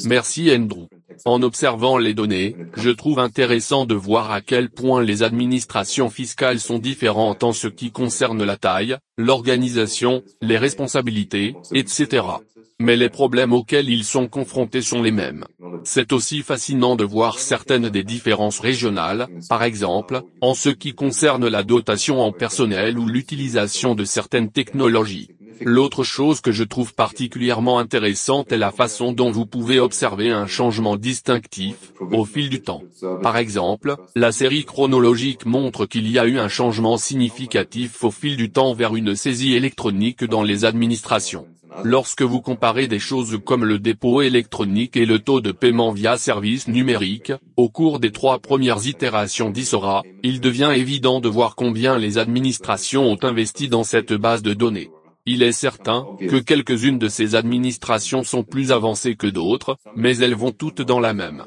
Merci 0.07 0.51
Andrew. 0.55 0.87
En 1.25 1.43
observant 1.43 1.99
les 1.99 2.15
données, 2.15 2.57
je 2.77 2.91
trouve 2.91 3.19
intéressant 3.19 3.85
de 3.87 3.95
voir 3.95 4.31
à 4.31 4.41
quel 4.41 4.71
point 4.71 5.03
les 5.03 5.23
administrations 5.23 6.09
fiscales 6.09 6.61
sont 6.61 6.79
différentes 6.79 7.43
en 7.43 7.53
ce 7.53 7.67
qui 7.67 7.91
concerne 7.91 8.45
la 8.45 8.57
taille, 8.57 8.97
l'organisation, 9.19 10.23
les 10.41 10.59
responsabilités, 10.59 11.57
etc 11.75 12.23
mais 12.83 12.97
les 12.97 13.09
problèmes 13.09 13.53
auxquels 13.53 13.89
ils 13.89 14.05
sont 14.05 14.29
confrontés 14.29 14.83
sont 14.83 15.03
les 15.03 15.11
mêmes. 15.13 15.45
C'est 15.85 16.13
aussi 16.13 16.43
fascinant 16.43 16.97
de 16.97 17.05
voir 17.05 17.39
certaines 17.39 17.89
des 17.89 18.05
différences 18.05 18.61
régionales, 18.61 19.29
par 19.49 19.63
exemple, 19.63 20.23
en 20.41 20.55
ce 20.55 20.69
qui 20.69 20.93
concerne 20.95 21.49
la 21.49 21.63
dotation 21.63 22.21
en 22.21 22.33
personnel 22.33 22.99
ou 22.99 23.07
l'utilisation 23.07 23.95
de 23.95 24.05
certaines 24.05 24.51
technologies. 24.51 25.29
L'autre 25.65 26.05
chose 26.05 26.41
que 26.41 26.53
je 26.53 26.65
trouve 26.65 26.95
particulièrement 26.95 27.79
intéressante 27.79 28.53
est 28.53 28.59
la 28.59 28.71
façon 28.71 29.13
dont 29.13 29.31
vous 29.31 29.47
pouvez 29.47 29.81
observer 29.81 30.31
un 30.31 30.47
changement 30.47 30.97
distinctif, 30.97 31.93
au 32.01 32.25
fil 32.25 32.49
du 32.49 32.63
temps. 32.63 32.83
Par 33.23 33.37
exemple, 33.37 33.97
la 34.15 34.33
série 34.33 34.65
chronologique 34.65 35.47
montre 35.47 35.87
qu'il 35.87 36.11
y 36.11 36.19
a 36.19 36.27
eu 36.27 36.39
un 36.39 36.49
changement 36.49 36.97
significatif 36.97 38.05
au 38.05 38.11
fil 38.11 38.37
du 38.37 38.51
temps 38.51 38.75
vers 38.75 38.97
une 38.97 39.15
saisie 39.15 39.55
électronique 39.55 40.25
dans 40.25 40.43
les 40.43 40.65
administrations. 40.65 41.47
Lorsque 41.85 42.23
vous 42.23 42.41
comparez 42.41 42.87
des 42.87 42.99
choses 42.99 43.41
comme 43.45 43.65
le 43.65 43.79
dépôt 43.79 44.23
électronique 44.23 44.97
et 44.97 45.07
le 45.07 45.19
taux 45.19 45.41
de 45.41 45.53
paiement 45.53 45.91
via 45.91 46.17
service 46.17 46.69
numérique, 46.69 47.33
au 47.57 47.69
cours 47.69 47.99
des 47.99 48.13
trois 48.13 48.39
premières 48.39 48.87
itérations 48.87 49.51
d'Isora, 49.51 50.03
il 50.23 50.41
devient 50.41 50.73
évident 50.75 51.21
de 51.21 51.29
voir 51.29 51.57
combien 51.57 51.99
les 51.99 52.19
administrations 52.19 53.11
ont 53.11 53.19
investi 53.23 53.69
dans 53.69 53.85
cette 53.85 54.13
base 54.13 54.43
de 54.43 54.53
données. 54.53 54.91
Il 55.25 55.43
est 55.43 55.53
certain 55.53 56.07
que 56.19 56.37
quelques-unes 56.37 56.99
de 56.99 57.09
ces 57.09 57.35
administrations 57.35 58.25
sont 58.25 58.43
plus 58.43 58.73
avancées 58.73 59.15
que 59.15 59.29
d'autres, 59.29 59.77
mais 59.95 60.17
elles 60.19 60.35
vont 60.35 60.51
toutes 60.53 60.83
dans 60.83 61.01
la 61.01 61.15
même. 61.15 61.45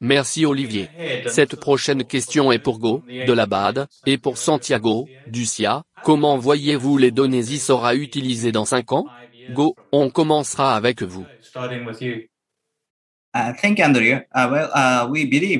Merci 0.00 0.46
Olivier. 0.46 0.88
Cette 1.26 1.56
prochaine 1.56 2.04
question 2.04 2.52
est 2.52 2.58
pour 2.58 2.78
Go, 2.78 3.02
de 3.06 3.32
la 3.32 3.44
BAD, 3.46 3.86
et 4.06 4.16
pour 4.16 4.38
Santiago, 4.38 5.06
du 5.26 5.44
SIA. 5.44 5.82
Comment 6.04 6.38
voyez-vous 6.38 6.96
les 6.96 7.10
données 7.10 7.40
ISORA 7.40 7.94
utilisées 7.94 8.52
dans 8.52 8.64
5 8.64 8.92
ans? 8.92 9.06
Go, 9.50 9.76
on 9.92 10.08
commencera 10.08 10.74
avec 10.74 11.02
vous. 11.02 11.26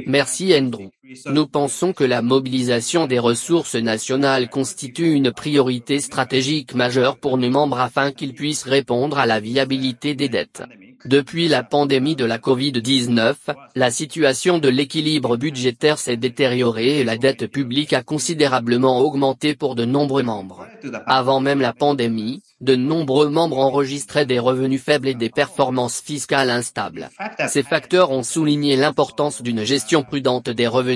Merci 0.07 0.55
Andrew. 0.55 0.89
Nous 1.27 1.47
pensons 1.47 1.93
que 1.93 2.05
la 2.05 2.23
mobilisation 2.23 3.07
des 3.07 3.19
ressources 3.19 3.75
nationales 3.75 4.49
constitue 4.49 5.13
une 5.13 5.33
priorité 5.33 6.01
stratégique 6.01 6.75
majeure 6.75 7.17
pour 7.19 7.39
nos 7.39 7.51
membres 7.51 7.81
afin 7.81 8.13
qu'ils 8.13 8.35
puissent 8.35 8.65
répondre 8.65 9.19
à 9.19 9.27
la 9.27 9.41
viabilité 9.41 10.15
des 10.15 10.29
dettes. 10.29 10.63
Depuis 11.07 11.49
la 11.49 11.63
pandémie 11.63 12.15
de 12.15 12.27
la 12.27 12.37
Covid-19, 12.37 13.35
la 13.75 13.91
situation 13.91 14.59
de 14.59 14.69
l'équilibre 14.69 15.39
budgétaire 15.39 15.99
s'est 15.99 16.19
détériorée 16.19 16.99
et 16.99 17.05
la 17.05 17.17
dette 17.17 17.47
publique 17.47 17.95
a 17.95 18.03
considérablement 18.03 18.99
augmenté 19.01 19.55
pour 19.55 19.75
de 19.77 19.87
nombreux 19.87 20.23
membres. 20.23 20.67
Avant 21.07 21.41
même 21.41 21.63
la 21.63 21.73
pandémie, 21.73 22.43
de 22.61 22.77
nombreux 22.77 23.31
membres 23.31 23.59
enregistraient 23.59 24.27
des 24.27 24.39
revenus 24.39 24.83
faibles 24.83 25.09
et 25.09 25.15
des 25.15 25.31
performances 25.31 26.03
fiscales 26.03 26.51
instables. 26.51 27.09
Ces 27.49 27.63
facteurs 27.63 28.11
ont 28.11 28.23
souligné 28.23 28.77
l'importance 28.77 29.41
d'une 29.41 29.65
gestion 29.65 30.03
prudente 30.03 30.51
des 30.51 30.67
revenus, 30.67 30.91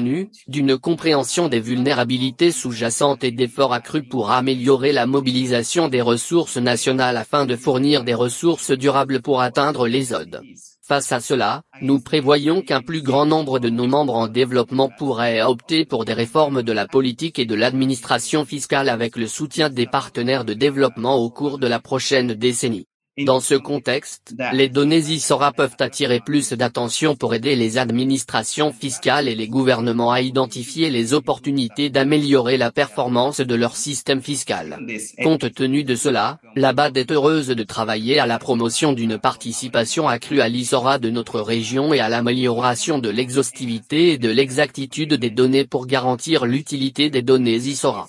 d'une 0.48 0.78
compréhension 0.78 1.48
des 1.48 1.60
vulnérabilités 1.60 2.52
sous-jacentes 2.52 3.24
et 3.24 3.30
d'efforts 3.30 3.72
accrus 3.72 4.04
pour 4.08 4.30
améliorer 4.30 4.92
la 4.92 5.06
mobilisation 5.06 5.88
des 5.88 6.00
ressources 6.00 6.56
nationales 6.56 7.16
afin 7.16 7.46
de 7.46 7.56
fournir 7.56 8.04
des 8.04 8.14
ressources 8.14 8.70
durables 8.70 9.22
pour 9.22 9.40
atteindre 9.40 9.88
les 9.88 10.12
ODE. 10.12 10.40
Face 10.86 11.12
à 11.12 11.20
cela, 11.20 11.62
nous 11.80 11.98
prévoyons 11.98 12.60
qu'un 12.60 12.82
plus 12.82 13.00
grand 13.00 13.24
nombre 13.24 13.58
de 13.58 13.70
nos 13.70 13.86
membres 13.86 14.16
en 14.16 14.28
développement 14.28 14.90
pourraient 14.98 15.40
opter 15.40 15.86
pour 15.86 16.04
des 16.04 16.12
réformes 16.12 16.62
de 16.62 16.72
la 16.72 16.86
politique 16.86 17.38
et 17.38 17.46
de 17.46 17.54
l'administration 17.54 18.44
fiscale 18.44 18.90
avec 18.90 19.16
le 19.16 19.26
soutien 19.26 19.70
des 19.70 19.86
partenaires 19.86 20.44
de 20.44 20.52
développement 20.52 21.16
au 21.16 21.30
cours 21.30 21.58
de 21.58 21.66
la 21.66 21.80
prochaine 21.80 22.34
décennie. 22.34 22.86
Dans 23.18 23.38
ce 23.38 23.54
contexte, 23.54 24.34
les 24.52 24.68
données 24.68 24.98
ISORA 24.98 25.52
peuvent 25.52 25.76
attirer 25.78 26.18
plus 26.18 26.52
d'attention 26.52 27.14
pour 27.14 27.32
aider 27.32 27.54
les 27.54 27.78
administrations 27.78 28.72
fiscales 28.72 29.28
et 29.28 29.36
les 29.36 29.46
gouvernements 29.46 30.10
à 30.10 30.20
identifier 30.20 30.90
les 30.90 31.14
opportunités 31.14 31.90
d'améliorer 31.90 32.56
la 32.56 32.72
performance 32.72 33.40
de 33.40 33.54
leur 33.54 33.76
système 33.76 34.20
fiscal. 34.20 34.80
Compte 35.22 35.54
tenu 35.54 35.84
de 35.84 35.94
cela, 35.94 36.40
la 36.56 36.72
BAD 36.72 36.96
est 36.96 37.12
heureuse 37.12 37.46
de 37.46 37.62
travailler 37.62 38.18
à 38.18 38.26
la 38.26 38.40
promotion 38.40 38.92
d'une 38.92 39.16
participation 39.16 40.08
accrue 40.08 40.40
à 40.40 40.48
l'ISORA 40.48 40.98
de 40.98 41.10
notre 41.10 41.38
région 41.40 41.94
et 41.94 42.00
à 42.00 42.08
l'amélioration 42.08 42.98
de 42.98 43.10
l'exhaustivité 43.10 44.10
et 44.14 44.18
de 44.18 44.28
l'exactitude 44.28 45.14
des 45.14 45.30
données 45.30 45.64
pour 45.64 45.86
garantir 45.86 46.46
l'utilité 46.46 47.10
des 47.10 47.22
données 47.22 47.58
ISORA. 47.58 48.08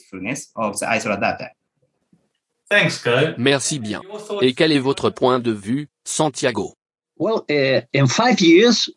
Merci 3.38 3.80
bien. 3.80 4.02
Et 4.42 4.54
quel 4.54 4.72
est 4.72 4.80
votre 4.80 5.10
point 5.10 5.40
de 5.40 5.52
vue, 5.52 5.90
Santiago? 6.04 6.76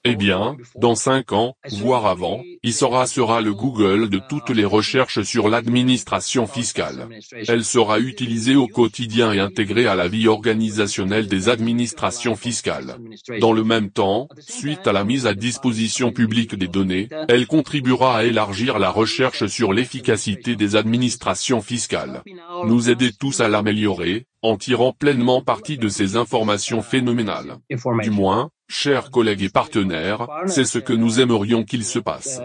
Eh 0.05 0.17
bien, 0.17 0.57
dans 0.75 0.97
cinq 0.97 1.33
ans, 1.33 1.55
voire 1.71 2.07
avant, 2.07 2.43
ISORA 2.65 3.07
sera 3.07 3.41
le 3.41 3.55
Google 3.55 4.09
de 4.09 4.21
toutes 4.29 4.51
les 4.51 4.65
recherches 4.65 5.23
sur 5.23 5.49
l'administration 5.49 6.49
fiscale. 6.49 7.09
Elle 7.47 7.65
sera 7.65 8.01
utilisée 8.01 8.57
au 8.57 8.67
quotidien 8.67 9.33
et 9.33 9.39
intégrée 9.39 9.87
à 9.87 9.95
la 9.95 10.09
vie 10.09 10.27
organisationnelle 10.27 11.29
des 11.29 11.49
administrations 11.49 12.35
fiscales. 12.35 12.97
Dans 13.41 13.53
le 13.53 13.63
même 13.63 13.91
temps, 13.91 14.29
suite 14.41 14.89
à 14.89 14.93
la 14.93 15.05
mise 15.05 15.27
à 15.27 15.35
disposition 15.35 16.11
publique 16.11 16.57
des 16.57 16.69
données, 16.69 17.09
elle 17.29 17.47
contribuera 17.47 18.19
à 18.19 18.25
élargir 18.25 18.81
la 18.81 18.91
recherche 18.91 19.47
sur 19.47 19.73
l'efficacité 19.73 20.57
des 20.57 20.75
administrations 20.75 21.61
fiscales. 21.61 22.23
Nous 22.65 22.91
aider 22.91 23.13
tous 23.13 23.41
à 23.41 23.49
l'améliorer, 23.49 24.27
en 24.43 24.57
tirant 24.57 24.93
pleinement 24.93 25.43
parti 25.43 25.79
de 25.79 25.89
ces 25.89 26.17
informations 26.17 26.83
phénoménales. 26.83 27.57
Du 28.03 28.11
moins, 28.11 28.51
chers 28.69 29.11
collègues 29.11 29.43
et 29.43 29.49
partenaires, 29.49 30.27
c'est 30.47 30.65
ce 30.65 30.79
que 30.79 30.93
nous 30.93 31.21
aimerions 31.21 31.65
qu'il 31.65 31.85
se 31.85 31.99
passe. 31.99 32.41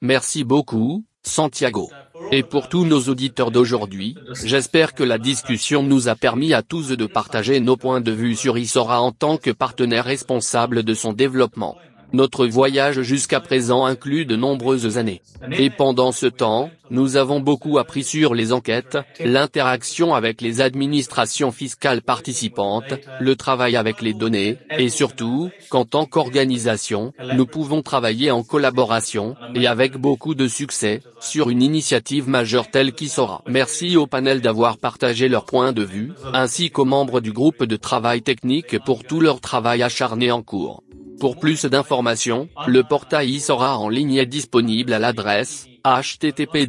Merci 0.00 0.44
beaucoup, 0.44 1.04
Santiago. 1.22 1.90
Et 2.30 2.42
pour 2.42 2.68
tous 2.68 2.84
nos 2.84 3.00
auditeurs 3.00 3.50
d'aujourd'hui, 3.50 4.16
j'espère 4.44 4.94
que 4.94 5.02
la 5.02 5.18
discussion 5.18 5.82
nous 5.82 6.08
a 6.08 6.14
permis 6.14 6.52
à 6.52 6.62
tous 6.62 6.90
de 6.90 7.06
partager 7.06 7.58
nos 7.60 7.76
points 7.76 8.00
de 8.00 8.12
vue 8.12 8.36
sur 8.36 8.58
Isora 8.58 9.00
en 9.00 9.12
tant 9.12 9.36
que 9.36 9.50
partenaire 9.50 10.04
responsable 10.04 10.82
de 10.82 10.94
son 10.94 11.12
développement. 11.12 11.76
Notre 12.12 12.46
voyage 12.46 13.02
jusqu'à 13.02 13.40
présent 13.40 13.84
inclut 13.84 14.24
de 14.24 14.34
nombreuses 14.34 14.96
années. 14.96 15.20
Et 15.52 15.68
pendant 15.68 16.10
ce 16.10 16.26
temps, 16.26 16.70
nous 16.90 17.16
avons 17.16 17.40
beaucoup 17.40 17.78
appris 17.78 18.02
sur 18.02 18.34
les 18.34 18.52
enquêtes, 18.52 18.96
l'interaction 19.20 20.14
avec 20.14 20.40
les 20.40 20.62
administrations 20.62 21.52
fiscales 21.52 22.00
participantes, 22.00 22.94
le 23.20 23.36
travail 23.36 23.76
avec 23.76 24.00
les 24.00 24.14
données, 24.14 24.56
et 24.78 24.88
surtout, 24.88 25.50
qu'en 25.68 25.84
tant 25.84 26.06
qu'organisation, 26.06 27.12
nous 27.34 27.46
pouvons 27.46 27.82
travailler 27.82 28.30
en 28.30 28.42
collaboration, 28.42 29.36
et 29.54 29.66
avec 29.66 29.98
beaucoup 29.98 30.34
de 30.34 30.48
succès, 30.48 31.02
sur 31.20 31.50
une 31.50 31.62
initiative 31.62 32.28
majeure 32.28 32.70
telle 32.70 32.92
qu'ISORA. 32.92 33.42
Merci 33.46 33.96
au 33.98 34.06
panel 34.06 34.40
d'avoir 34.40 34.78
partagé 34.78 35.28
leur 35.28 35.44
point 35.44 35.72
de 35.72 35.82
vue, 35.82 36.12
ainsi 36.32 36.70
qu'aux 36.70 36.86
membres 36.86 37.20
du 37.20 37.32
groupe 37.32 37.64
de 37.64 37.76
travail 37.76 38.22
technique 38.22 38.78
pour 38.84 39.04
tout 39.04 39.20
leur 39.20 39.40
travail 39.40 39.82
acharné 39.82 40.30
en 40.30 40.42
cours. 40.42 40.82
Pour 41.20 41.36
plus 41.36 41.64
d'informations, 41.64 42.48
le 42.66 42.82
portail 42.82 43.40
sera 43.40 43.78
en 43.78 43.88
ligne 43.88 44.14
est 44.14 44.26
disponible 44.26 44.92
à 44.92 44.98
l'adresse 44.98 45.66
http 45.84 46.66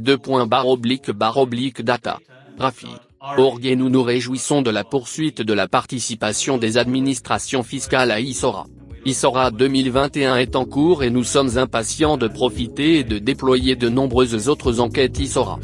data. 1.82 2.20
Rafi. 2.58 2.88
Org 3.38 3.66
et 3.66 3.76
nous 3.76 3.90
nous 3.90 4.02
réjouissons 4.02 4.62
de 4.62 4.70
la 4.70 4.84
poursuite 4.84 5.42
de 5.42 5.54
la 5.54 5.68
participation 5.68 6.58
des 6.58 6.78
administrations 6.78 7.64
fiscales 7.64 8.12
à 8.12 8.22
ISORA. 8.22 8.66
ISORA 9.06 9.52
2021 9.52 10.38
est 10.38 10.56
en 10.56 10.66
cours 10.66 11.04
et 11.04 11.10
nous 11.10 11.24
sommes 11.24 11.58
impatients 11.58 12.18
de 12.18 12.28
profiter 12.28 13.00
et 13.00 13.04
de 13.04 13.20
déployer 13.20 13.76
de 13.76 13.90
nombreuses 13.90 14.50
autres 14.50 14.80
enquêtes 14.80 15.20
ISORA. 15.20 15.60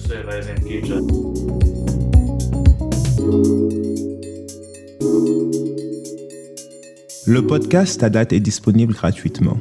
Le 7.28 7.42
podcast 7.42 8.02
Tadat 8.02 8.26
est 8.30 8.40
disponible 8.40 8.94
gratuitement. 8.94 9.58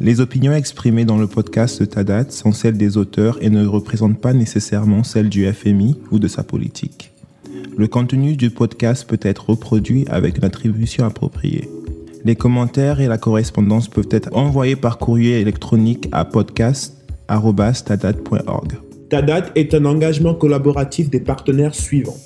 Les 0.00 0.20
opinions 0.20 0.52
exprimées 0.52 1.06
dans 1.06 1.16
le 1.16 1.26
podcast 1.26 1.88
Tadat 1.88 2.28
sont 2.28 2.52
celles 2.52 2.76
des 2.76 2.98
auteurs 2.98 3.38
et 3.40 3.48
ne 3.48 3.66
représentent 3.66 4.20
pas 4.20 4.34
nécessairement 4.34 5.02
celles 5.02 5.30
du 5.30 5.50
FMI 5.50 5.96
ou 6.10 6.18
de 6.18 6.28
sa 6.28 6.42
politique. 6.42 7.12
Le 7.74 7.88
contenu 7.88 8.36
du 8.36 8.50
podcast 8.50 9.08
peut 9.08 9.20
être 9.22 9.48
reproduit 9.48 10.04
avec 10.10 10.36
une 10.36 10.44
attribution 10.44 11.06
appropriée. 11.06 11.70
Les 12.26 12.36
commentaires 12.36 13.00
et 13.00 13.06
la 13.06 13.16
correspondance 13.16 13.88
peuvent 13.88 14.10
être 14.10 14.36
envoyés 14.36 14.76
par 14.76 14.98
courrier 14.98 15.40
électronique 15.40 16.10
à 16.12 16.26
podcast.tadat.org. 16.26 18.72
Tadat 19.08 19.46
est 19.54 19.72
un 19.72 19.86
engagement 19.86 20.34
collaboratif 20.34 21.08
des 21.08 21.20
partenaires 21.20 21.74
suivants. 21.74 22.18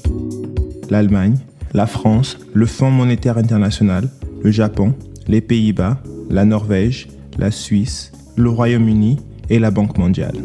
L'Allemagne, 0.88 1.36
la 1.74 1.86
France, 1.86 2.38
le 2.54 2.66
Fonds 2.66 2.90
monétaire 2.90 3.38
international, 3.38 4.08
le 4.42 4.50
Japon, 4.50 4.94
les 5.28 5.40
Pays-Bas, 5.40 6.02
la 6.30 6.44
Norvège, 6.44 7.08
la 7.38 7.50
Suisse, 7.50 8.12
le 8.36 8.50
Royaume-Uni 8.50 9.18
et 9.48 9.58
la 9.58 9.70
Banque 9.70 9.98
mondiale. 9.98 10.36